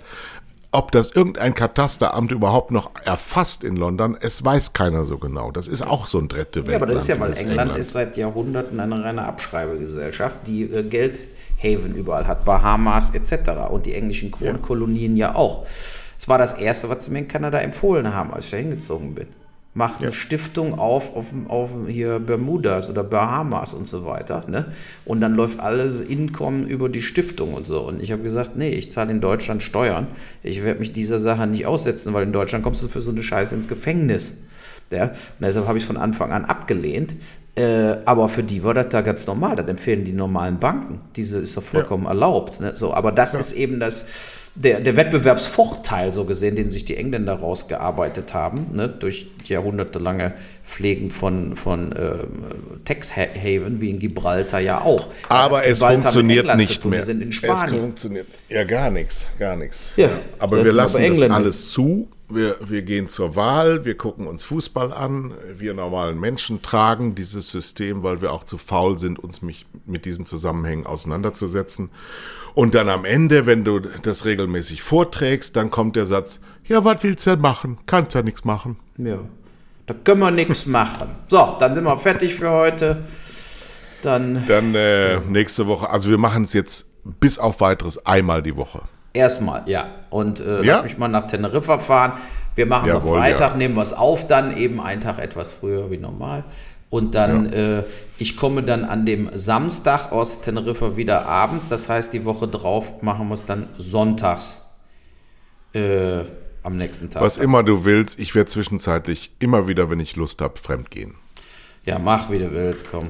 [0.74, 5.50] Ob das irgendein Katasteramt überhaupt noch erfasst in London, es weiß keiner so genau.
[5.50, 6.70] Das ist auch so ein dritte Welt.
[6.70, 10.62] Ja, aber das ist ja, weil England, England, ist seit Jahrhunderten eine reine Abschreibegesellschaft, die
[10.62, 13.50] äh, Geldhaven überall hat, Bahamas etc.
[13.70, 15.28] und die englischen Kronkolonien ja.
[15.28, 15.66] ja auch.
[16.18, 19.14] Es war das Erste, was sie mir in Kanada empfohlen haben, als ich da hingezogen
[19.14, 19.26] bin
[19.75, 20.12] macht eine ja.
[20.12, 24.45] Stiftung auf, auf, auf hier Bermudas oder Bahamas und so weiter.
[24.49, 24.66] Ne?
[25.05, 27.81] Und dann läuft alles Inkommen über die Stiftung und so.
[27.81, 30.09] Und ich habe gesagt, nee, ich zahle in Deutschland Steuern.
[30.43, 33.23] Ich werde mich dieser Sache nicht aussetzen, weil in Deutschland kommst du für so eine
[33.23, 34.39] Scheiße ins Gefängnis.
[34.91, 35.07] Ja?
[35.07, 37.16] Und deshalb habe ich es von Anfang an abgelehnt.
[37.55, 39.57] Äh, aber für die war das da ganz normal.
[39.57, 41.00] Das empfehlen die normalen Banken.
[41.16, 42.11] Diese ist doch vollkommen ja.
[42.11, 42.61] erlaubt.
[42.61, 42.74] Ne?
[42.74, 43.40] So, aber das ja.
[43.40, 48.88] ist eben das der, der Wettbewerbsvorteil, so gesehen, den sich die Engländer rausgearbeitet haben, ne,
[48.88, 50.34] durch jahrhundertelange
[50.64, 52.18] Pflegen von, von äh,
[52.84, 55.07] Tax-Haven, wie in Gibraltar ja auch.
[55.28, 57.00] Aber es funktioniert nicht mehr.
[57.00, 57.74] Wir sind in Spanien.
[57.74, 59.92] Es funktioniert ja gar nichts, gar nichts.
[59.96, 62.09] Ja, aber wir lassen das alles zu.
[62.35, 65.35] Wir, wir gehen zur Wahl, wir gucken uns Fußball an.
[65.55, 70.05] Wir normalen Menschen tragen dieses System, weil wir auch zu faul sind, uns mich mit
[70.05, 71.91] diesen Zusammenhängen auseinanderzusetzen.
[72.55, 77.03] Und dann am Ende, wenn du das regelmäßig vorträgst, dann kommt der Satz, ja, was
[77.03, 77.78] willst du denn machen?
[77.87, 78.76] Kannst ja nichts machen.
[78.97, 79.18] Ja,
[79.87, 81.09] da können wir nichts machen.
[81.28, 83.05] So, dann sind wir fertig für heute.
[84.03, 88.57] Dann, dann äh, nächste Woche, also wir machen es jetzt bis auf weiteres einmal die
[88.57, 88.83] Woche.
[89.12, 89.88] Erstmal, ja.
[90.10, 90.76] Und äh, ja?
[90.76, 92.14] lass mich mal nach Teneriffa fahren.
[92.54, 93.56] Wir machen es am Freitag, ja.
[93.56, 96.44] nehmen wir es auf, dann eben einen Tag etwas früher wie normal.
[96.90, 97.78] Und dann, ja.
[97.78, 97.84] äh,
[98.18, 101.70] ich komme dann an dem Samstag aus Teneriffa wieder abends.
[101.70, 104.68] Das heißt, die Woche drauf machen wir es dann sonntags
[105.72, 106.24] äh,
[106.62, 107.22] am nächsten Tag.
[107.22, 111.14] Was immer du willst, ich werde zwischenzeitlich immer wieder, wenn ich Lust habe, fremdgehen.
[111.84, 113.08] Ja, mach wie du willst, komm.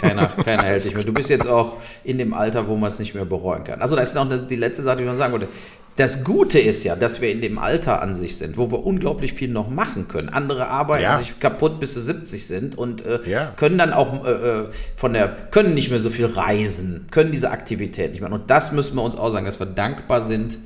[0.00, 1.04] Keiner, keiner hält dich mehr.
[1.04, 3.82] Du bist jetzt auch in dem Alter, wo man es nicht mehr bereuen kann.
[3.82, 5.48] Also, da ist noch die letzte Sache, die ich noch sagen wollte.
[5.96, 9.32] Das Gute ist ja, dass wir in dem Alter an sich sind, wo wir unglaublich
[9.32, 10.28] viel noch machen können.
[10.28, 11.18] Andere arbeiten ja.
[11.18, 13.52] sich kaputt, bis sie 70 sind und äh, ja.
[13.56, 14.64] können dann auch äh, äh,
[14.96, 18.32] von der, können nicht mehr so viel reisen, können diese Aktivität nicht mehr.
[18.32, 20.56] Und das müssen wir uns auch sagen, dass wir dankbar sind,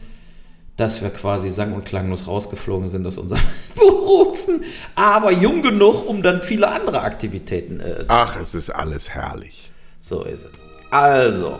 [0.78, 3.42] dass wir quasi sang- und klanglos rausgeflogen sind aus unseren
[3.74, 4.64] Berufen,
[4.94, 9.70] aber jung genug, um dann viele andere Aktivitäten äh, zu Ach, es ist alles herrlich.
[10.00, 10.50] So ist es.
[10.90, 11.58] Also,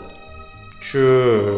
[0.81, 1.53] tschüss.